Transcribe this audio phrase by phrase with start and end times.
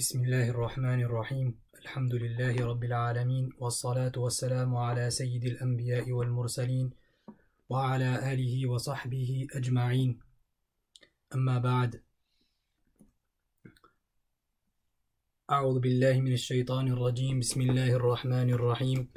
[0.00, 1.58] بسم الله الرحمن الرحيم.
[1.82, 6.90] الحمد لله رب العالمين والصلاة والسلام على سيد الأنبياء والمرسلين
[7.68, 10.20] وعلى آله وصحبه أجمعين.
[11.34, 12.02] أما بعد
[15.50, 17.40] أعوذ بالله من الشيطان الرجيم.
[17.40, 19.08] بسم الله الرحمن الرحيم.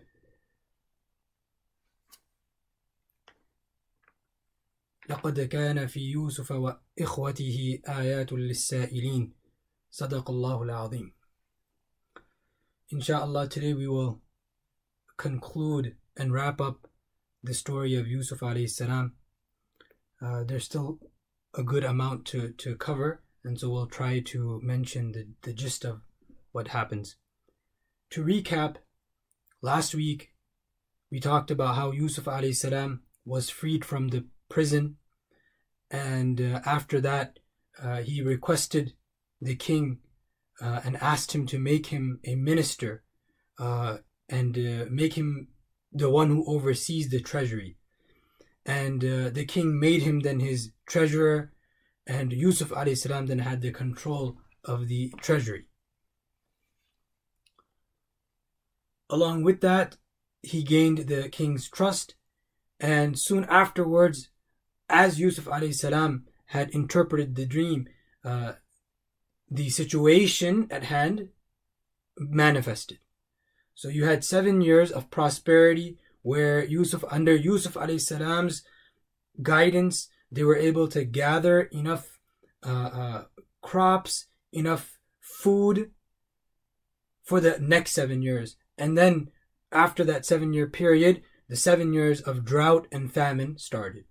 [5.09, 9.42] لقد كان في يوسف وإخوته آيات للسائلين.
[9.93, 11.13] Sadaqallahul Azim.
[12.91, 14.21] Insha'Allah, today we will
[15.17, 16.87] conclude and wrap up
[17.43, 19.13] the story of Yusuf alayhi salam.
[20.19, 20.97] Uh, there's still
[21.53, 25.85] a good amount to, to cover, and so we'll try to mention the, the gist
[25.85, 26.01] of
[26.53, 27.17] what happens.
[28.13, 28.77] To recap,
[29.61, 30.33] last week
[31.11, 34.95] we talked about how Yusuf alayhi salam was freed from the prison,
[35.91, 37.37] and uh, after that,
[37.79, 38.93] uh, he requested
[39.43, 39.99] the king
[40.61, 43.03] uh, and asked him to make him a minister
[43.59, 43.97] uh,
[44.29, 45.47] and uh, make him
[45.91, 47.77] the one who oversees the treasury.
[48.65, 51.51] And uh, the king made him then his treasurer,
[52.07, 55.65] and Yusuf salam then had the control of the treasury.
[59.09, 59.97] Along with that,
[60.41, 62.15] he gained the king's trust,
[62.79, 64.29] and soon afterwards,
[64.89, 67.87] as Yusuf salam had interpreted the dream,
[68.23, 68.53] uh,
[69.53, 71.29] the situation at hand
[72.17, 72.97] manifested.
[73.75, 78.63] So you had seven years of prosperity where Yusuf, under Yusuf alayhi salam's
[79.41, 82.19] guidance, they were able to gather enough
[82.65, 83.23] uh, uh,
[83.61, 85.91] crops, enough food
[87.23, 88.55] for the next seven years.
[88.77, 89.29] And then
[89.71, 94.05] after that seven year period, the seven years of drought and famine started.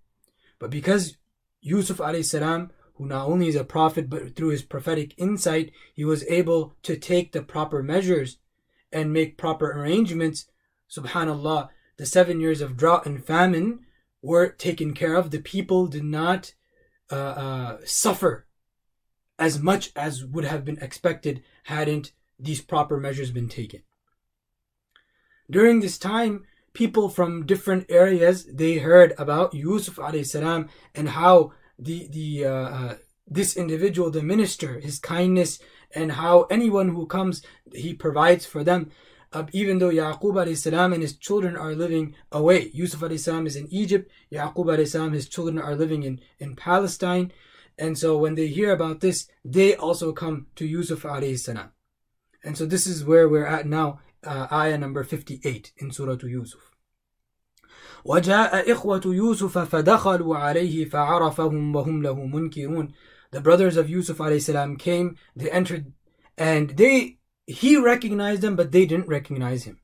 [0.61, 1.17] But because
[1.61, 6.05] Yusuf alayhi salam, who not only is a prophet, but through his prophetic insight, he
[6.05, 8.39] was able to take the proper measures
[8.93, 10.47] and make proper arrangements.
[10.91, 13.81] Subhanallah, the seven years of drought and famine
[14.21, 15.31] were taken care of.
[15.31, 16.55] The people did not
[17.11, 18.47] uh, uh, suffer
[19.39, 23.83] as much as would have been expected hadn't these proper measures been taken.
[25.50, 31.53] During this time, people from different areas they heard about Yusuf alayhi salam and how
[31.78, 32.94] the the uh, uh,
[33.27, 35.59] this individual, the minister, his kindness
[35.94, 38.91] and how anyone who comes he provides for them.
[39.33, 43.66] Uh, even though Yaqub salam and his children are living away, Yusuf salam is in
[43.72, 47.33] Egypt, Yaqub salam, his children are living in, in Palestine.
[47.78, 51.71] And so when they hear about this, they also come to Yusuf salam.
[52.44, 56.72] And so this is where we're at now, uh, ayah number 58 in Surah Yusuf.
[58.06, 62.94] وجاء إخوة يوسف فدخلوا عليه فعرفهم وهم له منكرون
[63.31, 65.91] The brothers of Yusuf salam came, they entered,
[66.38, 69.80] and they he recognized them, but they didn't recognize him.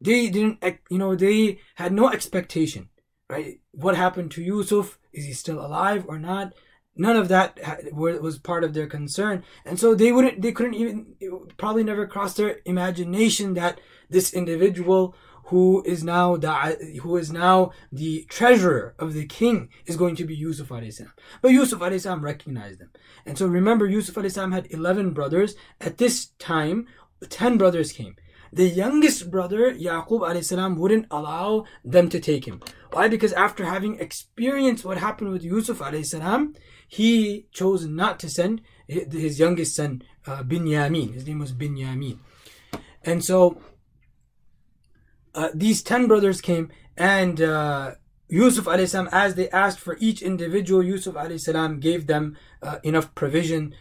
[0.00, 2.88] They didn't, you know, they had no expectation,
[3.28, 3.60] right?
[3.70, 4.98] What happened to Yusuf?
[5.12, 6.54] Is he still alive or not?
[6.96, 7.58] None of that
[7.92, 11.14] was part of their concern, and so they wouldn't, they couldn't even,
[11.56, 13.80] probably never crossed their imagination that
[14.10, 15.14] this individual
[15.45, 20.25] who is now the who is now the treasurer of the king is going to
[20.25, 21.07] be Yusuf alayhi
[21.41, 22.89] But Yusuf alayhi recognized them.
[23.25, 25.55] And so remember Yusuf alayhi had 11 brothers.
[25.79, 26.87] At this time,
[27.29, 28.15] 10 brothers came.
[28.51, 32.61] The youngest brother, Yaqub alayhi wouldn't allow them to take him.
[32.91, 33.07] Why?
[33.07, 36.55] Because after having experienced what happened with Yusuf alayhi
[36.87, 41.13] he chose not to send his youngest son, uh, Binyamin.
[41.13, 42.19] His name was Binyamin.
[43.03, 43.61] And so
[45.35, 47.95] uh, these 10 brothers came and uh,
[48.27, 53.75] Yusuf salam, as they asked for each individual, Yusuf salam gave them uh, enough provision.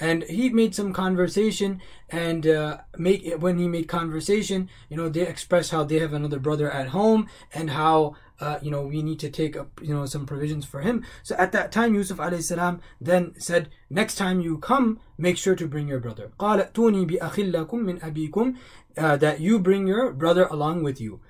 [0.00, 5.26] And he made some conversation, and uh, make when he made conversation, you know, they
[5.26, 9.19] express how they have another brother at home and how uh, you know, we need
[9.19, 11.03] to take up, you know, some provisions for him.
[11.23, 15.67] So at that time, Yusuf salam then said, next time you come, make sure to
[15.67, 16.31] bring your brother.
[16.39, 18.55] قَالَ أَتُونِي بِأَخِلَّكُم مِّنْ أَبِيكُمْ
[18.97, 21.21] uh, That you bring your brother along with you.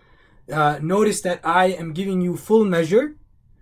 [0.51, 3.15] Uh, notice that I am giving you full measure,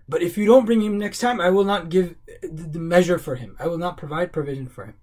[0.09, 3.35] but if you don't bring him next time, I will not give the measure for
[3.35, 3.55] him.
[3.59, 4.95] I will not provide provision for him.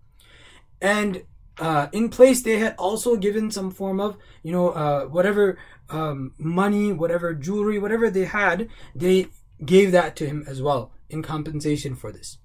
[0.81, 1.25] And
[1.58, 5.58] uh, in place, they had also given some form of, you know, uh, whatever
[5.91, 9.29] um, money, whatever jewelry, whatever they had, they
[9.64, 12.38] gave that to him as well in compensation for this.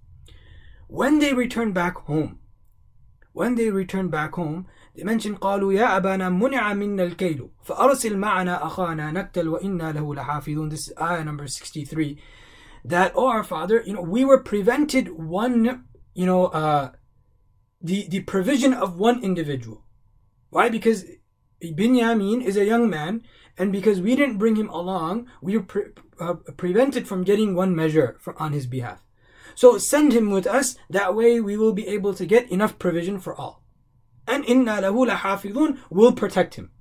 [0.87, 2.39] When they returned back home,
[3.33, 8.65] when they returned back home, they mentioned قالوا يا أبانا منع منا الكيل فأرسل معنا
[8.65, 10.69] أخانا نكتل وإنا له لحافظون.
[10.69, 12.17] This is ayah number 63.
[12.85, 16.91] That, oh our father, you know, we were prevented one, you know, uh,
[17.83, 19.85] the, the provision of one individual.
[20.49, 20.69] Why?
[20.69, 21.05] Because
[21.63, 23.23] Binyamin is a young man,
[23.57, 27.75] and because we didn't bring him along, we were pre- uh, prevented from getting one
[27.75, 29.03] measure for, on his behalf.
[29.55, 33.19] So send him with us, that way we will be able to get enough provision
[33.19, 33.63] for all.
[34.27, 36.71] And inna lahu lahafidun will protect him.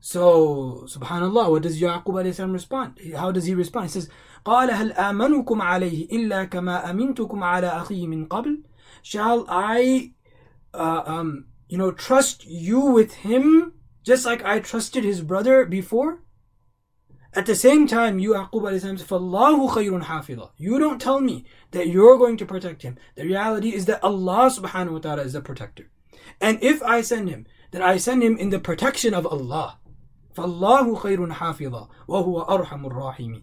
[0.00, 3.00] So, subhanallah, what does Yaqub alayhi respond?
[3.16, 3.86] How does he respond?
[3.86, 4.10] He says,
[4.44, 8.62] قال هل آمنكم عليه إلا كما أمنتكم على أخيه من قبل
[9.02, 10.12] Shall I,
[10.72, 16.20] uh, um, you know, trust you with him just like I trusted his brother before?
[17.36, 21.88] At the same time, you Yaqub said, فَاللَّهُ خَيْرٌ حَافِظًا You don't tell me that
[21.88, 22.96] you're going to protect him.
[23.16, 25.90] The reality is that Allah subhanahu wa ta'ala is the protector.
[26.40, 29.80] And if I send him, then I send him in the protection of Allah.
[30.36, 33.42] فَاللَّهُ خَيْرٌ حَافِظًا وَهُوَ أَرْحَمُ الرَّاحِمِينَ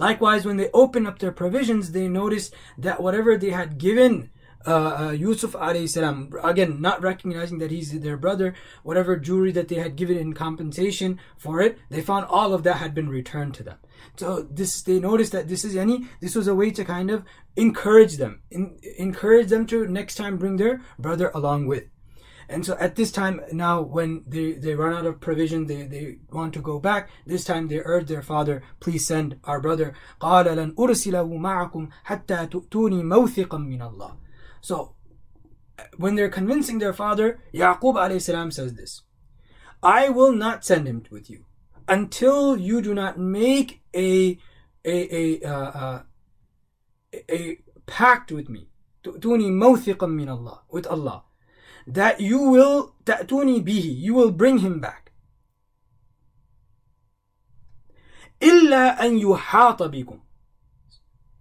[0.00, 4.30] Likewise, when they open up their provisions, they notice that whatever they had given
[4.66, 9.74] uh, uh, Yusuf salam, again, not recognizing that he's their brother, whatever jewelry that they
[9.74, 13.62] had given in compensation for it, they found all of that had been returned to
[13.62, 13.76] them.
[14.16, 17.22] So this, they noticed that this is any, this was a way to kind of
[17.54, 21.84] encourage them, in, encourage them to next time bring their brother along with.
[22.49, 26.17] And so at this time now when they, they run out of provision, they, they
[26.31, 29.93] want to go back, this time they urge their father, please send our brother.
[30.21, 34.17] قَالَ لَنْ أُرْسِلَهُ مَعَكُمْ حَتَّى تُؤْتُونِي مَوْثِقًا مِّنَ اللَّهِ
[34.61, 34.95] So
[35.97, 39.01] when they're convincing their father, Yaqub alayhi salam says this,
[39.81, 41.45] I will not send him with you
[41.87, 44.37] until you do not make a
[44.85, 46.03] a a uh, uh,
[47.29, 48.69] a pact with me.
[49.03, 51.23] تؤتوني موثقا من الله with Allah
[51.87, 55.11] that you will ta'tuni bihi, you will bring him back.
[58.41, 60.19] إلا أن يحاط بكم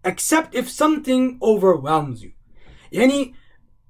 [0.04, 2.32] except if something overwhelms you.
[2.92, 3.34] Yani,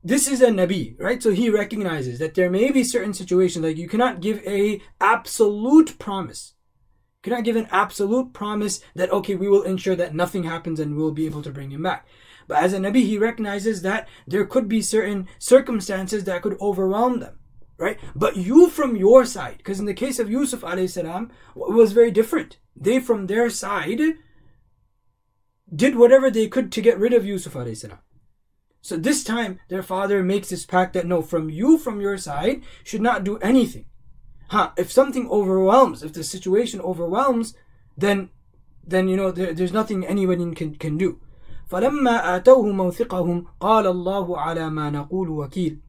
[0.03, 1.23] this is a Nabi, right?
[1.23, 5.99] So he recognizes that there may be certain situations like you cannot give a absolute
[5.99, 6.55] promise.
[7.23, 10.97] You cannot give an absolute promise that okay, we will ensure that nothing happens and
[10.97, 12.07] we'll be able to bring him back.
[12.50, 17.20] But as a Nabi, he recognizes that there could be certain circumstances that could overwhelm
[17.20, 17.38] them.
[17.78, 18.00] Right?
[18.16, 21.94] But you from your side, because in the case of Yusuf alayhi salam, it was
[21.94, 22.58] very different.
[22.76, 24.02] They from their side
[25.74, 28.00] did whatever they could to get rid of Yusuf alayhi salam.
[28.82, 32.64] So this time, their father makes this pact that no, from you, from your side,
[32.84, 33.86] should not do anything.
[34.50, 37.54] Huh, if something overwhelms, if the situation overwhelms,
[37.96, 38.30] then,
[38.84, 41.22] then, you know, there, there's nothing anyone can, can do.
[41.69, 45.81] فلما آتوه موثقهم قال الله على ما نقول وكيل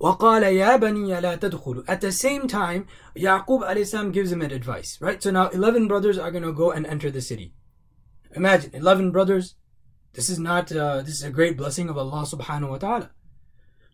[0.00, 4.98] وقال يا بني لا تدخلوا At the same time, Yaqub alayhi gives him an advice,
[5.00, 5.22] right?
[5.22, 7.52] So now 11 brothers are going to go and enter the city.
[8.34, 9.56] Imagine, 11 brothers.
[10.12, 13.10] This is not, uh, this is a great blessing of Allah subhanahu wa ta'ala.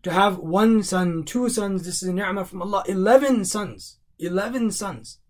[0.03, 2.85] To have one son, two sons, this is a ni'mah from Allah.
[2.87, 3.99] 11 sons.
[4.19, 5.21] 11 sons.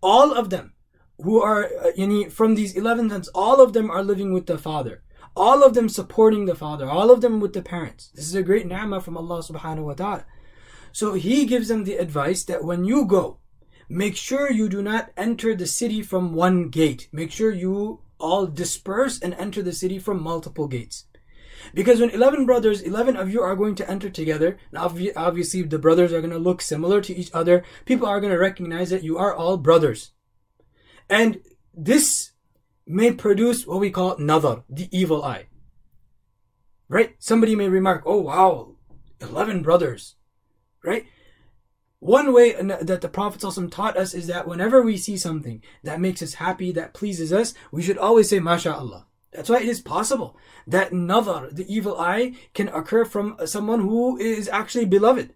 [0.00, 0.72] All of them
[1.21, 5.03] who are uh, from these 11 sons, all of them are living with the father.
[5.35, 6.87] All of them supporting the father.
[6.87, 8.09] All of them with the parents.
[8.13, 10.25] This is a great ni'mah from Allah subhanahu wa ta'ala.
[10.91, 13.39] So he gives them the advice that when you go,
[13.89, 17.09] make sure you do not enter the city from one gate.
[17.11, 21.05] Make sure you all disperse and enter the city from multiple gates.
[21.73, 25.79] Because when 11 brothers, 11 of you are going to enter together, and obviously the
[25.79, 27.63] brothers are going to look similar to each other.
[27.85, 30.11] People are going to recognize that you are all brothers.
[31.09, 31.41] And
[31.73, 32.31] this
[32.85, 35.47] may produce what we call nadar, the evil eye.
[36.89, 37.15] Right?
[37.19, 38.75] Somebody may remark, oh wow,
[39.21, 40.15] 11 brothers.
[40.83, 41.05] Right?
[41.99, 43.41] One way that the Prophet
[43.71, 47.53] taught us is that whenever we see something that makes us happy, that pleases us,
[47.71, 49.05] we should always say, MashaAllah.
[49.31, 54.17] That's why it is possible that nadar, the evil eye, can occur from someone who
[54.17, 55.33] is actually beloved.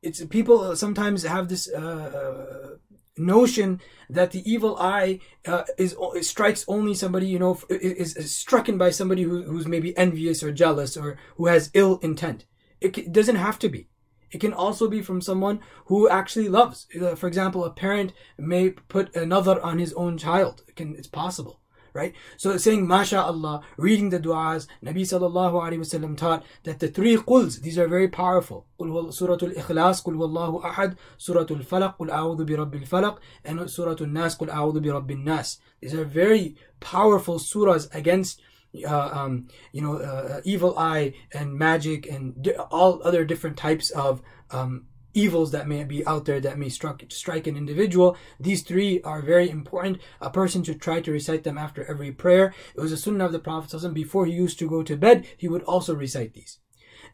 [0.00, 2.76] It's people sometimes have this uh,
[3.16, 8.68] notion that the evil eye uh, is strikes only somebody you know is, is struck
[8.78, 12.44] by somebody who, who's maybe envious or jealous or who has ill intent.
[12.80, 13.88] It, doesn't have to be.
[14.30, 16.86] It can also be from someone who actually loves.
[17.00, 20.62] Uh, for example a parent may put another on his own child.
[20.68, 21.61] It can, it's possible
[21.92, 22.14] right?
[22.36, 27.60] So saying MashaAllah, reading the du'as, Nabi sallallahu alayhi wasallam taught that the three quls,
[27.60, 28.66] these are very powerful.
[28.78, 34.36] Surah Al-Ikhlas, Qul Wallahu Ahad, Surah Al-Falaq, Qul A'udhu bi Rabbil Falaq, and Surah Al-Nas,
[34.36, 35.58] Qul A'udhu bi Nas.
[35.80, 38.40] These are very powerful surahs against
[38.86, 43.90] uh, um, you know, uh, evil eye and magic and di- all other different types
[43.90, 48.16] of um, evils that may be out there that may struck, strike an individual.
[48.40, 50.00] These three are very important.
[50.20, 52.54] A person should try to recite them after every prayer.
[52.74, 55.48] It was a sunnah of the Prophet before he used to go to bed, he
[55.48, 56.58] would also recite these.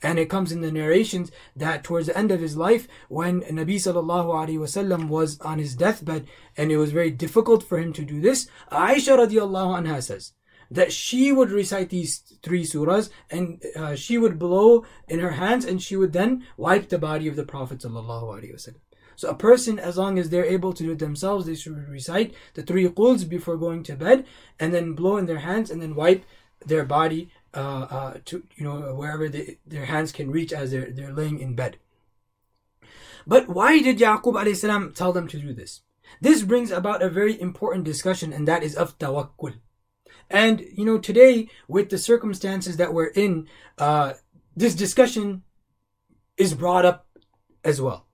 [0.02, 3.76] And it comes in the narrations that towards the end of his life, when Nabi
[3.76, 8.04] sallallahu alaihi wasallam was on his deathbed, and it was very difficult for him to
[8.04, 10.34] do this, Aisha radiallahu anha says,
[10.70, 15.64] that she would recite these three surahs and uh, she would blow in her hands
[15.64, 20.18] and she would then wipe the body of the Prophet So a person, as long
[20.18, 23.82] as they're able to do it themselves, they should recite the three quls before going
[23.84, 24.26] to bed
[24.60, 26.24] and then blow in their hands and then wipe
[26.64, 30.90] their body uh, uh, to you know wherever they, their hands can reach as they're,
[30.90, 31.78] they're laying in bed.
[33.26, 35.82] But why did Yaqub salam tell them to do this?
[36.20, 39.54] This brings about a very important discussion and that is of tawakkul.
[40.30, 44.14] And, you know, today, with the circumstances that we're in, uh,
[44.54, 45.42] this discussion
[46.36, 47.06] is brought up
[47.64, 48.06] as well.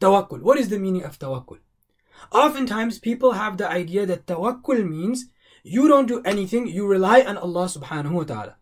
[0.00, 0.42] Tawakkul.
[0.42, 1.58] What is the meaning of tawakkul?
[2.30, 5.26] Oftentimes, people have the idea that tawakkul means
[5.62, 8.56] you don't do anything, you rely on Allah subhanahu wa ta'ala.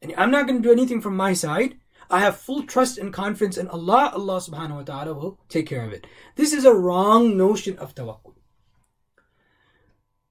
[0.00, 1.76] And I'm not going to do anything from my side.
[2.10, 4.10] I have full trust and confidence in Allah.
[4.14, 6.06] Allah subhanahu wa ta'ala will take care of it.
[6.36, 8.37] This is a wrong notion of tawakkul.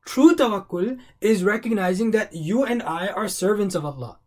[0.07, 4.19] True tawakkul is recognizing that you and I are servants of Allah.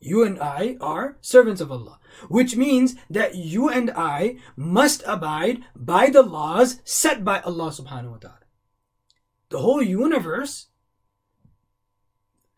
[0.00, 5.62] You and I are servants of Allah, which means that you and I must abide
[5.76, 8.46] by the laws set by Allah subhanahu wa ta'ala.
[9.50, 10.70] The whole universe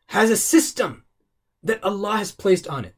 [0.07, 1.05] has a system
[1.63, 2.97] that Allah has placed on it.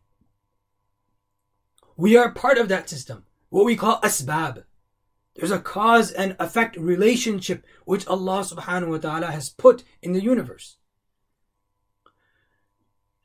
[1.96, 4.62] We are part of that system, what we call asbab.
[5.34, 10.22] There's a cause and effect relationship which Allah subhanahu wa ta'ala has put in the
[10.22, 10.76] universe.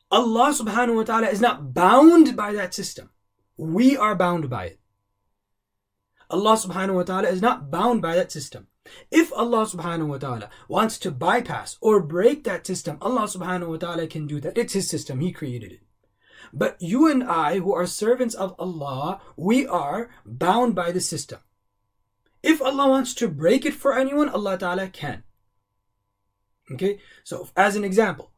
[0.09, 3.09] Allah subhanahu wa ta'ala is not bound by that system.
[3.57, 4.79] We are bound by it.
[6.29, 8.67] Allah subhanahu wa ta'ala is not bound by that system.
[9.11, 13.77] If Allah subhanahu wa ta'ala wants to bypass or break that system, Allah subhanahu wa
[13.77, 14.57] ta'ala can do that.
[14.57, 15.19] It's His system.
[15.19, 15.81] He created it.
[16.53, 21.39] But you and I, who are servants of Allah, we are bound by the system.
[22.43, 25.23] If Allah wants to break it for anyone, Allah Ta'ala can.
[26.71, 28.31] Okay, so as an example,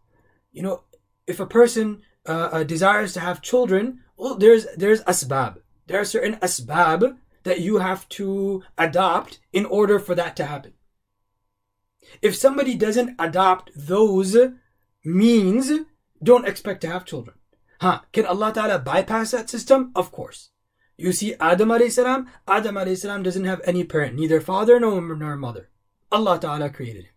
[0.51, 0.84] you know,
[1.27, 5.58] if a person uh, uh, desires to have children, well, there's there's asbab.
[5.88, 10.74] There are certain asbab that you have to adopt in order for that to happen.
[12.22, 14.38] If somebody doesn't adopt those
[15.03, 15.72] means,
[16.22, 17.38] don't expect to have children.
[17.82, 18.01] Huh?
[18.12, 19.91] Can Allah Ta'ala bypass that system?
[19.96, 20.50] Of course.
[21.00, 25.00] You see, Adam alayhi salam, Adam alayhi salam doesn't have any parent, neither father nor,
[25.38, 25.70] mother.
[26.12, 27.13] Allah Ta'ala created him.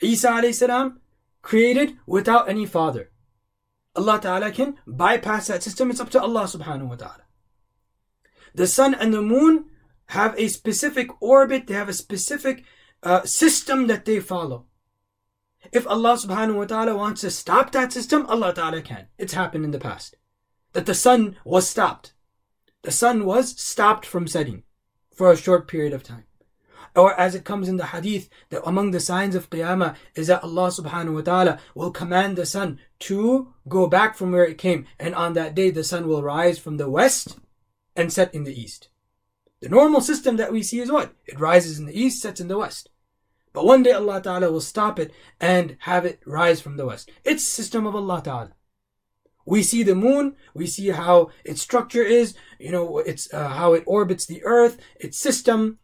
[0.00, 1.00] Isa alayhi salam,
[1.42, 3.10] created without any father.
[3.96, 5.90] Allah Ta'ala can bypass that system.
[5.90, 7.24] It's up to Allah subhanahu wa ta'ala.
[8.54, 9.64] The sun and the moon
[10.10, 12.62] have a specific orbit, they have a specific
[13.02, 14.66] uh, system that they follow.
[15.72, 19.08] If Allah subhanahu wa ta'ala wants to stop that system, Allah ta'ala can.
[19.18, 20.14] It's happened in the past.
[20.72, 22.12] That the sun was stopped
[22.82, 24.62] the sun was stopped from setting
[25.14, 26.24] for a short period of time.
[26.96, 30.42] Or as it comes in the hadith, that among the signs of Qiyamah is that
[30.42, 34.86] Allah subhanahu wa ta'ala will command the sun to go back from where it came.
[34.98, 37.38] And on that day, the sun will rise from the west
[37.94, 38.88] and set in the east.
[39.60, 41.14] The normal system that we see is what?
[41.26, 42.88] It rises in the east, sets in the west.
[43.52, 47.10] But one day Allah Ta'ala will stop it and have it rise from the west.
[47.24, 48.52] It's system of Allah Ta'ala.
[49.48, 53.72] We see the moon, we see how its structure is, you know, it's uh, how
[53.72, 55.78] it orbits the earth, its system.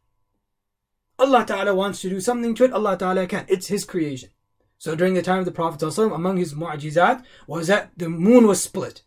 [1.18, 3.46] Allah Ta'ala wants to do something to it, Allah Ta'ala can.
[3.48, 4.28] It's His creation.
[4.76, 8.62] So during the time of the Prophet among his mu'jizat was that the moon was
[8.62, 9.02] split.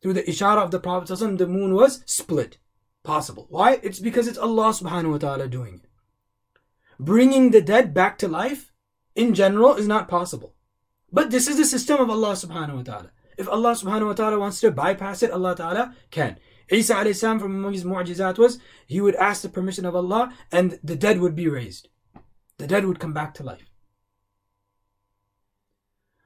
[0.00, 2.56] Through the ishara of the Prophet the moon was split.
[3.02, 3.46] Possible.
[3.50, 3.78] Why?
[3.82, 5.90] It's because it's Allah subhanahu wa ta'ala doing it.
[6.98, 8.72] Bringing the dead back to life
[9.14, 10.54] in general is not possible.
[11.12, 13.10] But this is the system of Allah subhanahu wa ta'ala.
[13.36, 16.38] If Allah subhanahu wa ta'ala wants to bypass it, Allah ta'ala can.
[16.70, 20.32] Isa alayhi salam from among his mu'jizat was, he would ask the permission of Allah
[20.50, 21.88] and the dead would be raised.
[22.58, 23.70] The dead would come back to life.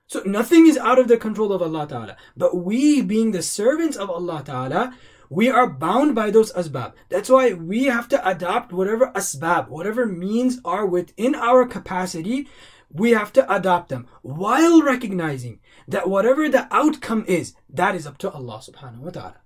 [0.07, 2.17] So nothing is out of the control of Allah Ta'ala.
[2.37, 4.97] But we being the servants of Allah Ta'ala,
[5.29, 6.95] we are bound by those asbab.
[7.09, 12.49] That's why we have to adopt whatever asbab, whatever means are within our capacity
[12.93, 18.19] we have to adopt them while recognizing that whatever the outcome is, that is up
[18.19, 19.41] to Allah subhanahu wa ta'ala.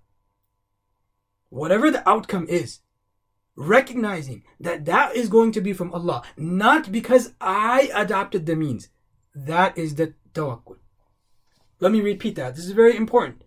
[1.49, 2.81] Whatever the outcome is,
[3.57, 8.89] recognizing that that is going to be from Allah, not because I adopted the means.
[9.35, 10.79] That is the tawakkul.
[11.81, 12.57] Let me repeat that.
[12.57, 13.45] This is very important.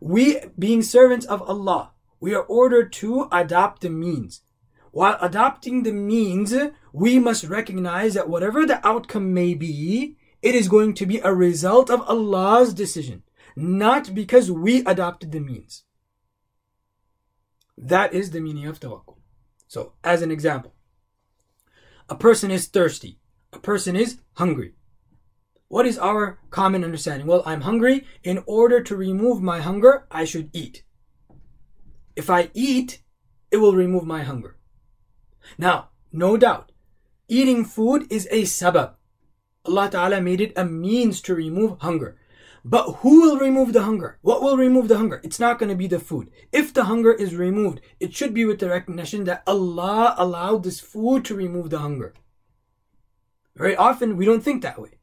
[0.00, 4.42] We, being servants of Allah, we are ordered to adopt the means.
[4.90, 6.54] While adopting the means,
[6.92, 11.32] we must recognize that whatever the outcome may be, it is going to be a
[11.32, 13.22] result of Allah's decision,
[13.56, 15.84] not because we adopted the means.
[17.78, 19.16] That is the meaning of tawakkul.
[19.68, 20.74] So, as an example,
[22.08, 23.18] a person is thirsty,
[23.52, 24.74] a person is hungry.
[25.68, 27.26] What is our common understanding?
[27.26, 28.04] Well, I'm hungry.
[28.22, 30.82] In order to remove my hunger, I should eat.
[32.14, 33.02] If I eat,
[33.50, 34.58] it will remove my hunger.
[35.56, 36.72] Now, no doubt,
[37.26, 38.96] eating food is a sabab.
[39.64, 42.16] Allah Ta'ala made it a means to remove hunger.
[42.64, 44.18] But who will remove the hunger?
[44.22, 45.20] What will remove the hunger?
[45.24, 46.30] It's not going to be the food.
[46.52, 50.80] If the hunger is removed, it should be with the recognition that Allah allowed this
[50.80, 52.14] food to remove the hunger.
[53.56, 54.98] Very often we don't think that way.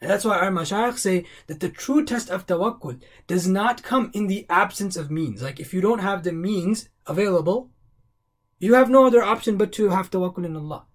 [0.00, 4.10] And that's why our mashayikh say that the true test of tawakkul does not come
[4.14, 5.42] in the absence of means.
[5.42, 7.70] Like if you don't have the means available,
[8.58, 10.86] you have no other option but to have tawakkul in Allah.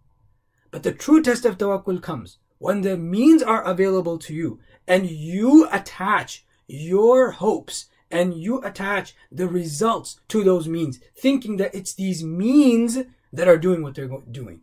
[0.72, 5.08] But the true test of tawakkul comes when the means are available to you and
[5.08, 11.94] you attach your hopes and you attach the results to those means, thinking that it's
[11.94, 12.98] these means
[13.32, 14.62] that are doing what they're doing.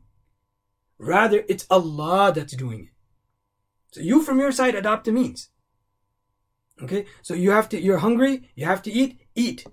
[0.99, 2.93] Rather, it's Allah that's doing it.
[3.93, 5.51] So you from your side adopt the means.
[6.83, 7.07] Okay?
[7.23, 9.65] So you have to, you're hungry, you have to eat, eat.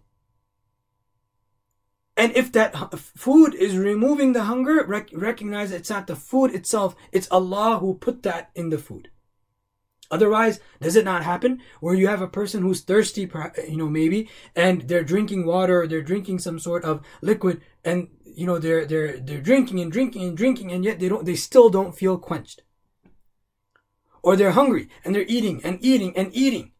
[2.19, 6.93] And if that food is removing the hunger, rec- recognize it's not the food itself,
[7.13, 9.09] it's Allah who put that in the food.
[10.11, 13.21] Otherwise, does it not happen where you have a person who's thirsty,
[13.69, 18.09] you know, maybe, and they're drinking water, or they're drinking some sort of liquid, and
[18.25, 21.35] you know, they're they're they're drinking and drinking and drinking, and yet they don't, they
[21.35, 22.63] still don't feel quenched.
[24.21, 26.73] Or they're hungry and they're eating and eating and eating,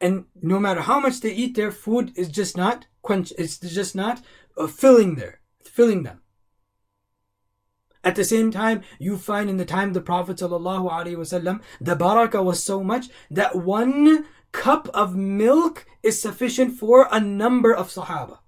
[0.00, 3.32] and no matter how much they eat, their food is just not quench.
[3.36, 4.22] It's just not
[4.57, 6.21] uh, filling there, filling them.
[8.03, 12.43] At the same time, you find in the time of the Prophet ﷺ, the barakah
[12.43, 18.39] was so much that one cup of milk is sufficient for a number of Sahaba.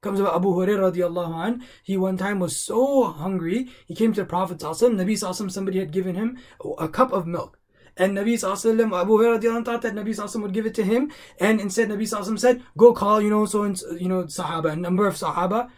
[0.00, 1.64] Comes about Abu Hurairah radiallahu an.
[1.82, 5.78] He one time was so hungry, he came to the Prophet ﷺ, Nabi ﷺ, somebody
[5.78, 6.38] had given him
[6.78, 7.58] a cup of milk.
[7.97, 11.11] And Nabi Sallallahu Abu Hurairah thought that Nabi Sallallahu would give it to him.
[11.39, 14.73] And instead Nabi Sallallahu said, go call, you know, so, and, you know, Sahaba.
[14.73, 15.69] A number of Sahaba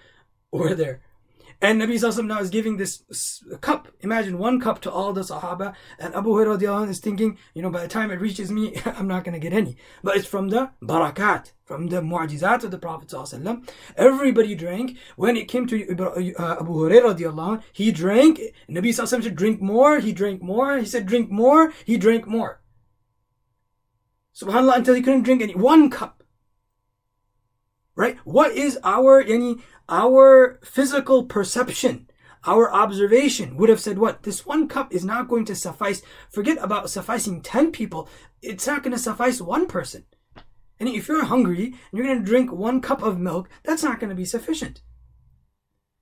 [0.51, 1.01] were there.
[1.61, 3.03] And Nabi Sallallahu now is giving this
[3.59, 3.89] cup.
[3.99, 5.73] Imagine one cup to all the Sahaba.
[5.99, 9.25] And Abu Hurairah is thinking, you know, by the time it reaches me, I'm not
[9.25, 9.75] going to get any.
[10.01, 14.97] But it's from the barakat, from the mu'jizat of the Prophet Sallallahu Everybody drank.
[15.17, 18.39] When it came to uh, Abu Hurairah, he drank.
[18.69, 19.99] Nabi Sallallahu Alaihi Wasallam said, drink more.
[19.99, 20.77] He drank more.
[20.77, 21.73] He said, drink more.
[21.83, 22.61] He drank more.
[24.33, 25.55] Subhanallah, until he couldn't drink any.
[25.55, 26.23] One cup.
[27.95, 28.15] Right?
[28.23, 29.57] What is our, any,
[29.89, 32.09] our physical perception,
[32.45, 34.23] our observation would have said, what?
[34.23, 36.01] This one cup is not going to suffice.
[36.29, 38.07] Forget about sufficing 10 people.
[38.41, 40.05] It's not going to suffice one person.
[40.79, 43.99] And if you're hungry and you're going to drink one cup of milk, that's not
[43.99, 44.81] going to be sufficient.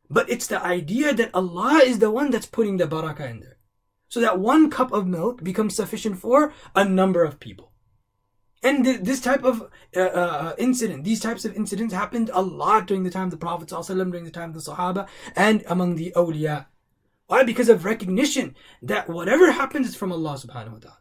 [0.09, 3.57] But it's the idea that Allah is the one that's putting the barakah in there.
[4.09, 7.66] So that one cup of milk becomes sufficient for a number of people.
[8.63, 12.87] And th- this type of uh, uh, incident, these types of incidents happened a lot
[12.87, 16.11] during the time of the Prophet during the time of the Sahaba, and among the
[16.15, 16.65] awliya.
[17.27, 17.43] Why?
[17.43, 20.97] Because of recognition that whatever happens is from Allah subhanahu wa ta'ala.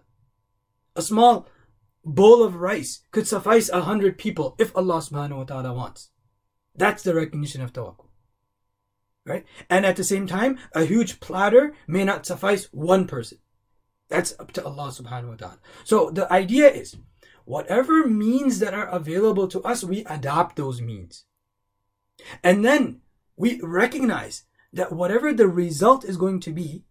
[0.97, 1.49] A small
[2.05, 6.11] bowl of rice could suffice a hundred people if Allah subhanahu wa ta'ala wants.
[6.75, 8.09] That's the recognition of tawakkul.
[9.25, 9.45] Right?
[9.69, 13.39] And at the same time, a huge platter may not suffice one person.
[14.09, 15.59] That's up to Allah subhanahu wa ta'ala.
[15.85, 16.97] So the idea is,
[17.47, 21.25] whatever means that are available to us, we adopt those means.
[22.43, 23.01] And then
[23.37, 26.85] we recognize that whatever the result is going to be,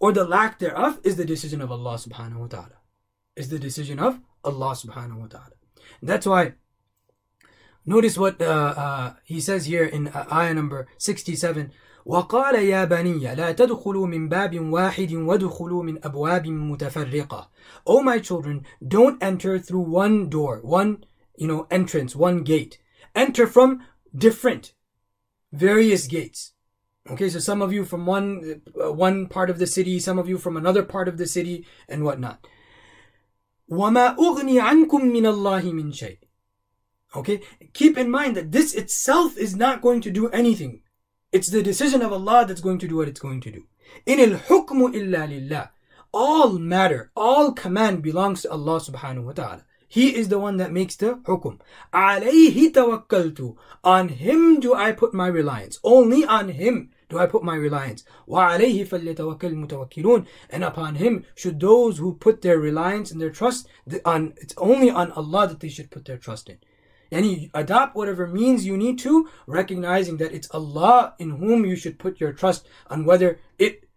[0.00, 2.80] or the lack thereof, is the decision of Allah subhanahu wa ta'ala.
[3.36, 5.52] Is the decision of Allah subhanahu wa ta'ala.
[6.02, 6.54] That's why,
[7.84, 11.72] notice what uh, uh, he says here in uh, ayah number 67
[12.05, 17.49] وقال يا بني لا تدخلوا من باب واحد وادخلوا من أبواب متفرقة
[17.85, 21.03] O my children, don't enter through one door, one,
[21.37, 22.79] you know, entrance, one gate.
[23.15, 23.81] Enter from
[24.15, 24.73] different,
[25.51, 26.53] various gates.
[27.09, 30.29] Okay, so some of you from one, uh, one part of the city, some of
[30.29, 32.45] you from another part of the city, and whatnot.
[33.69, 36.17] وَمَا أُغْنِي عَنْكُم مِّنَ اللَّهِ مِن شَيْءٍ
[37.15, 37.41] Okay,
[37.73, 40.81] keep in mind that this itself is not going to do anything.
[41.36, 43.64] it's the decision of Allah that's going to do what it's going to do.
[44.06, 45.68] In al hukmu illa lillah.
[46.10, 49.64] All matter, all command belongs to Allah subhanahu wa ta'ala.
[49.86, 51.60] He is the one that makes the hukum.
[51.92, 53.54] Alayhi tawakkaltu.
[53.84, 55.78] On him do I put my reliance.
[55.84, 58.02] Only on him do I put my reliance.
[58.26, 60.26] Wa alayhi falyatawakkal.
[60.48, 63.68] And upon him should those who put their reliance and their trust
[64.06, 66.56] on, it's only on Allah that they should put their trust in.
[67.10, 71.76] And you adopt whatever means you need to, recognizing that it's Allah in whom you
[71.76, 73.88] should put your trust on whether it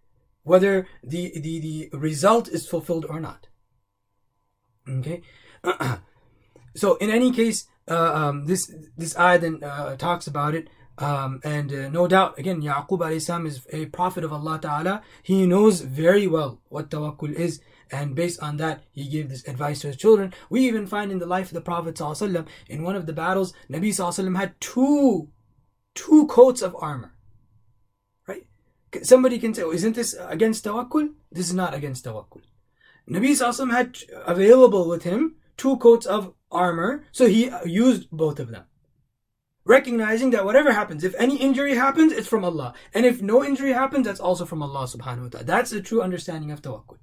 [0.44, 3.48] whether the, the, the result is fulfilled or not.
[4.88, 5.22] Okay?
[6.76, 10.70] so in any case, uh, um, this this ayah then uh, talks about it.
[10.99, 15.03] Um, and uh, no doubt, again, Yaqub alayhi is a prophet of Allah Ta'ala.
[15.23, 17.61] He knows very well what tawakkul is.
[17.91, 20.33] And based on that, he gave this advice to his children.
[20.51, 23.53] We even find in the life of the Prophet ﷺ, in one of the battles,
[23.71, 25.29] Nabi ﷺ had two,
[25.95, 27.15] two coats of armor.
[28.27, 28.47] Right?
[29.03, 31.11] Somebody can say, oh, isn't this against tawakkul?
[31.31, 32.43] This is not against tawakkul.
[33.09, 38.51] Nabi ﷺ had available with him two coats of armor, so he used both of
[38.51, 38.65] them
[39.70, 42.74] recognizing that whatever happens, if any injury happens, it's from Allah.
[42.94, 45.46] And if no injury happens, that's also from Allah subhanahu wa ta'ala.
[45.46, 46.98] That's the true understanding of tawakkul.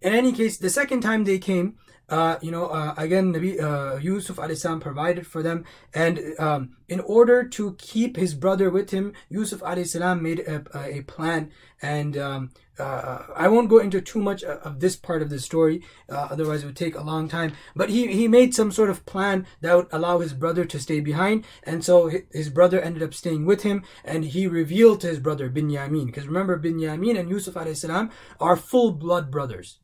[0.00, 3.96] In any case, the second time they came, uh, you know, uh, again, Nabi uh,
[3.96, 4.36] Yusuf
[4.80, 10.22] provided for them, and um, in order to keep his brother with him, Yusuf salam
[10.22, 14.96] made a, a plan, and um, uh, I won't go into too much of this
[14.96, 17.54] part of the story, uh, otherwise it would take a long time.
[17.74, 21.00] But he he made some sort of plan that would allow his brother to stay
[21.00, 25.20] behind, and so his brother ended up staying with him, and he revealed to his
[25.20, 29.78] brother Binyamin, because remember Binyamin and Yusuf salam are full blood brothers.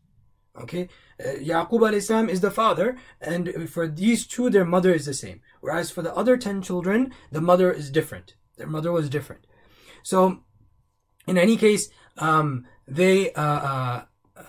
[0.61, 0.89] Okay, uh,
[1.21, 5.41] Yaqub alayhi is the father, and for these two, their mother is the same.
[5.61, 8.35] Whereas for the other ten children, the mother is different.
[8.57, 9.47] Their mother was different.
[10.03, 10.45] So,
[11.27, 14.03] in any case, um, they uh, uh,
[14.37, 14.43] uh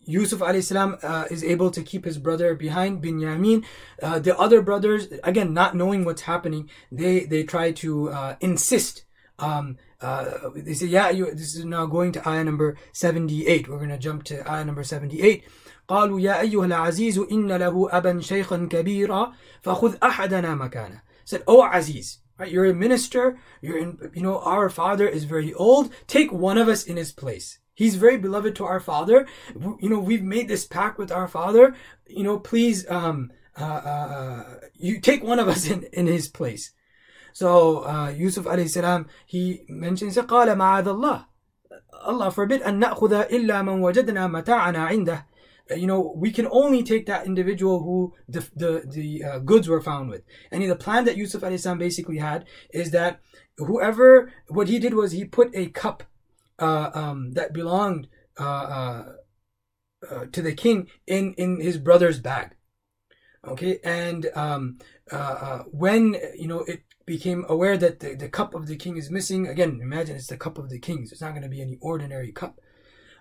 [0.00, 3.64] Yusuf alayhi uh, is able to keep his brother behind Binyamin.
[4.02, 9.04] Uh, the other brothers, again, not knowing what's happening, they they try to uh, insist
[9.40, 13.67] um, uh, they say, yeah, you, this is now going to ayah number 78.
[13.67, 15.43] We're going to jump to ayah number 78.
[15.87, 21.01] قالوا يا أيها العزيز إن له أبا شيخا كبيرا فخذ أحدنا مكانه.
[21.25, 22.51] Said, Oh Aziz, right?
[22.51, 23.37] You're a minister.
[23.61, 25.91] You're in, you know, our father is very old.
[26.07, 27.59] Take one of us in his place.
[27.73, 29.27] He's very beloved to our father.
[29.53, 31.75] You know, we've made this pact with our father.
[32.07, 34.43] You know, please, um, uh, uh, uh
[34.73, 36.71] you take one of us in, in his place.
[37.33, 41.25] So uh, Yusuf alayhi salam, he mentions, قال معاذ الله.
[42.05, 45.25] Allah forbid أن نأخذ إلا من وجدنا متاعنا عنده.
[45.75, 49.81] You know, we can only take that individual who the the, the uh, goods were
[49.81, 50.21] found with.
[50.51, 53.19] And the plan that Yusuf alayhi salam basically had is that
[53.57, 56.03] whoever, what he did was he put a cup
[56.59, 58.07] uh, um, that belonged
[58.39, 59.03] uh, uh,
[60.09, 62.55] uh, to the king in, in his brother's bag.
[63.47, 64.79] Okay, and um,
[65.11, 66.81] uh, when you know it
[67.16, 69.48] became aware that the, the cup of the king is missing.
[69.48, 71.10] Again, imagine it's the cup of the kings.
[71.10, 72.60] It's not going to be any ordinary cup.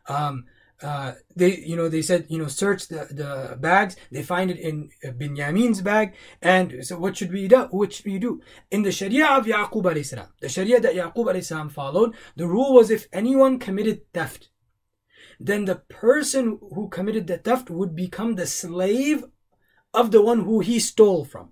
[0.08, 0.46] Um,
[0.82, 3.96] uh, they, you know, they said, you know, search the, the bags.
[4.12, 6.14] They find it in Binyamin's bag.
[6.42, 7.62] And so what should we do?
[7.72, 8.42] What should we do?
[8.70, 12.48] In the Sharia of Yaqub alayhi salam, the Sharia that Yaqub alayhi salam followed, the
[12.48, 14.50] rule was if anyone committed theft,
[15.40, 19.24] then the person who committed the theft would become the slave
[19.94, 21.50] of the one who he stole from.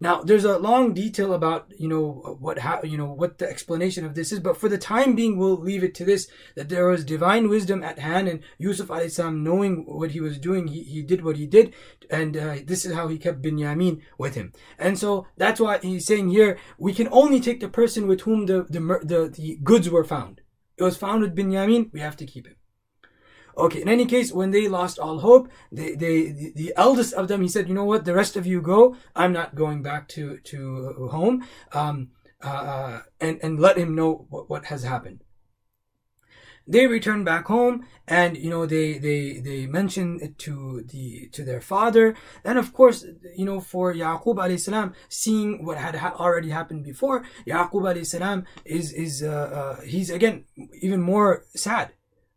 [0.00, 4.04] Now, there's a long detail about you know what how you know what the explanation
[4.04, 6.86] of this is, but for the time being, we'll leave it to this: that there
[6.86, 11.02] was divine wisdom at hand, and Yusuf alayhi knowing what he was doing, he, he
[11.02, 11.74] did what he did,
[12.10, 14.52] and uh, this is how he kept Binyamin with him.
[14.78, 18.46] And so that's why he's saying here we can only take the person with whom
[18.46, 20.42] the the the, the goods were found.
[20.76, 22.57] It was found with Binyamin, we have to keep him.
[23.58, 27.26] Okay, in any case, when they lost all hope, they, they, the, the, eldest of
[27.26, 28.96] them, he said, you know what, the rest of you go.
[29.16, 31.44] I'm not going back to, to home.
[31.72, 32.10] Um,
[32.42, 35.24] uh, uh and, and let him know what, what has happened.
[36.68, 41.42] They return back home and, you know, they, they, they mention it to the, to
[41.42, 42.14] their father.
[42.44, 46.84] And of course, you know, for Yaqub alayhi salam, seeing what had ha- already happened
[46.84, 49.28] before, Yaqub alayhi salam is, is, uh,
[49.78, 50.44] uh, he's again,
[50.80, 51.92] even more sad,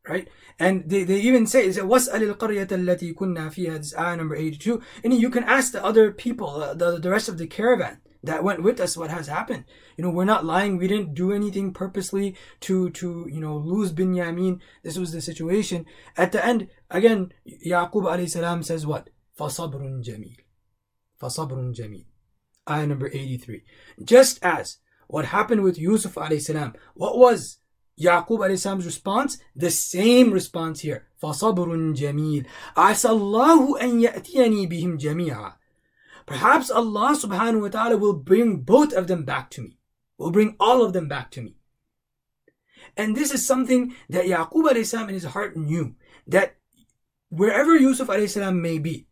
[0.08, 0.28] right?
[0.58, 4.80] And they, they even say, وَاسْأَلِ الْقَرْيَةَ الَّتِي كُنَّا فِيهَا This ayah number 82.
[5.04, 8.42] And you can ask the other people, uh, the, the rest of the caravan that
[8.42, 9.64] went with us what has happened.
[9.96, 10.76] You know, we're not lying.
[10.76, 14.60] We didn't do anything purposely to, to, you know, lose Binyamin.
[14.82, 15.86] This was the situation.
[16.16, 17.32] At the end, again,
[17.66, 19.10] Yaqub alayhi salam says what?
[19.38, 20.36] فَصَبْرٌ جَمِيلٌ
[21.20, 22.06] فَصَبْرٌ جَمِيلٌ
[22.68, 23.62] Ayah number 83.
[24.02, 27.58] Just as what happened with Yusuf alayhi salam, what was
[28.00, 31.08] Yaqub alayhi response, the same response here.
[31.22, 35.54] فَصَبْرٌ جَمِيلٌ عَسَى اللَّهُ أَن يَأْتِيَنِي بِهِمْ جَمِيعًا
[36.26, 39.78] Perhaps Allah subhanahu wa ta'ala will bring both of them back to me.
[40.18, 41.56] Will bring all of them back to me.
[42.96, 45.94] And this is something that Yaqub alayhi in his heart knew.
[46.26, 46.56] That
[47.30, 49.06] wherever Yusuf alayhi may be,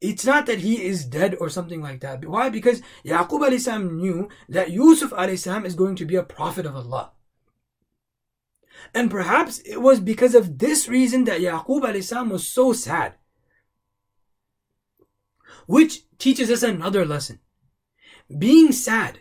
[0.00, 2.24] it's not that he is dead or something like that.
[2.26, 2.50] Why?
[2.50, 7.12] Because Yaqub alayhi knew that Yusuf alayhi is going to be a prophet of Allah.
[8.93, 13.15] And perhaps it was because of this reason that Yaqub alayhi was so sad.
[15.67, 17.39] Which teaches us another lesson.
[18.37, 19.19] Being sad,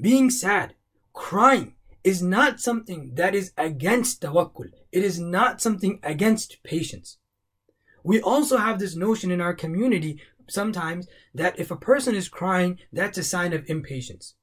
[0.00, 0.74] being sad,
[1.12, 4.70] crying is not something that is against tawakkul.
[4.92, 7.18] It is not something against patience.
[8.04, 12.78] We also have this notion in our community sometimes that if a person is crying,
[12.92, 14.34] that's a sign of impatience.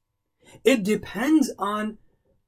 [0.63, 1.97] It depends on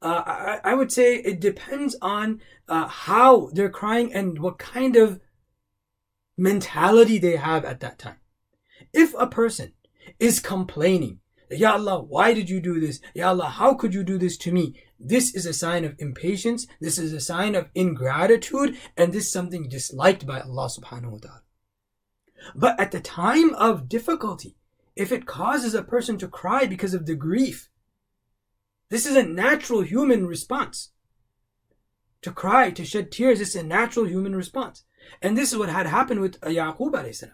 [0.06, 2.40] uh, I, I, would say it depends on
[2.70, 5.20] uh, how they're crying and what kind of
[6.38, 8.18] mentality they have at that time.
[8.94, 9.74] If a person
[10.20, 13.02] is complaining, Ya Allah, why did you do this?
[13.16, 14.76] Ya Allah, how could you do this to me?
[15.00, 16.68] This is a sign of impatience.
[16.80, 18.78] This is a sign of ingratitude.
[18.96, 21.42] And this is something disliked by Allah subhanahu wa ta'ala.
[22.54, 24.56] But at the time of difficulty,
[24.96, 27.70] if it causes a person to cry because of the grief,
[28.96, 30.92] this is a natural human response.
[32.22, 34.86] To cry, to shed tears, is a natural human response.
[35.22, 37.32] And this is what had happened with Yaqub alayhi.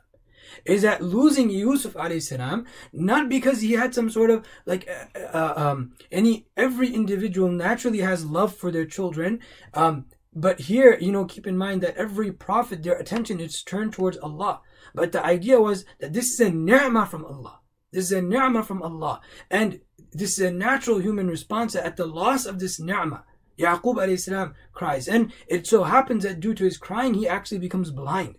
[0.66, 5.54] Is that losing Yusuf salam, not because he had some sort of like, uh, uh,
[5.56, 9.40] um, any, every individual naturally has love for their children,
[9.76, 13.94] um, but here, you know, keep in mind that every prophet, their attention is turned
[13.94, 14.62] towards Allah.
[14.96, 17.60] But the idea was that this is a ni'mah from Allah.
[17.92, 19.22] This is a ni'mah from Allah.
[19.52, 23.24] And this is a natural human response at the loss of this ni'mah.
[23.58, 25.08] Yaqub alayhi cries.
[25.08, 28.36] And it so happens that due to his crying, he actually becomes blind.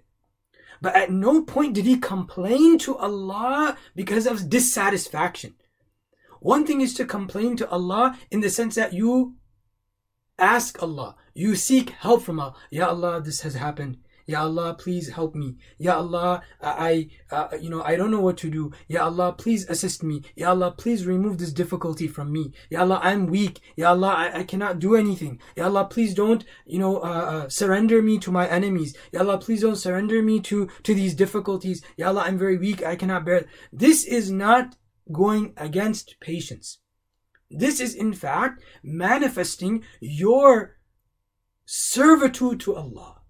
[0.81, 5.55] But at no point did he complain to Allah because of dissatisfaction.
[6.41, 9.37] One thing is to complain to Allah in the sense that you
[10.39, 12.57] ask Allah, you seek help from Allah.
[12.71, 13.99] Ya Allah, this has happened.
[14.27, 15.57] Ya Allah, please help me.
[15.79, 18.73] Ya Allah, I, uh, you know, I don't know what to do.
[18.89, 20.23] Ya Allah, please assist me.
[20.37, 22.53] Ya Allah, please remove this difficulty from me.
[22.71, 23.61] Ya Allah, I'm weak.
[23.77, 25.41] Ya Allah, I, I cannot do anything.
[25.57, 28.97] Ya Allah, please don't, you know, uh, uh, surrender me to my enemies.
[29.13, 31.83] Ya Allah, please don't surrender me to, to these difficulties.
[31.97, 32.85] Ya Allah, I'm very weak.
[32.85, 33.47] I cannot bear.
[33.73, 34.77] This is not
[35.11, 36.79] going against patience.
[37.51, 40.79] This is in fact manifesting your
[41.67, 43.22] servitude to Allah.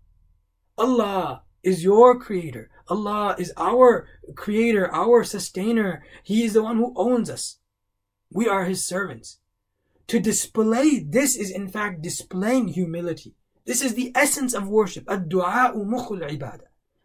[0.79, 2.71] Allah is your creator.
[2.89, 6.05] Allah is our creator, our sustainer.
[6.23, 7.59] He is the one who owns us.
[8.31, 9.39] We are his servants.
[10.09, 13.35] To display this is in fact displaying humility.
[13.65, 15.05] This is the essence of worship.
[15.09, 16.59] Ad-du'a.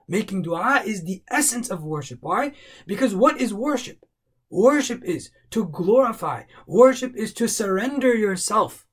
[0.07, 2.19] Making dua is the essence of worship.
[2.21, 2.53] Why?
[2.87, 4.05] Because what is worship?
[4.49, 6.43] Worship is to glorify.
[6.65, 8.86] Worship is to surrender yourself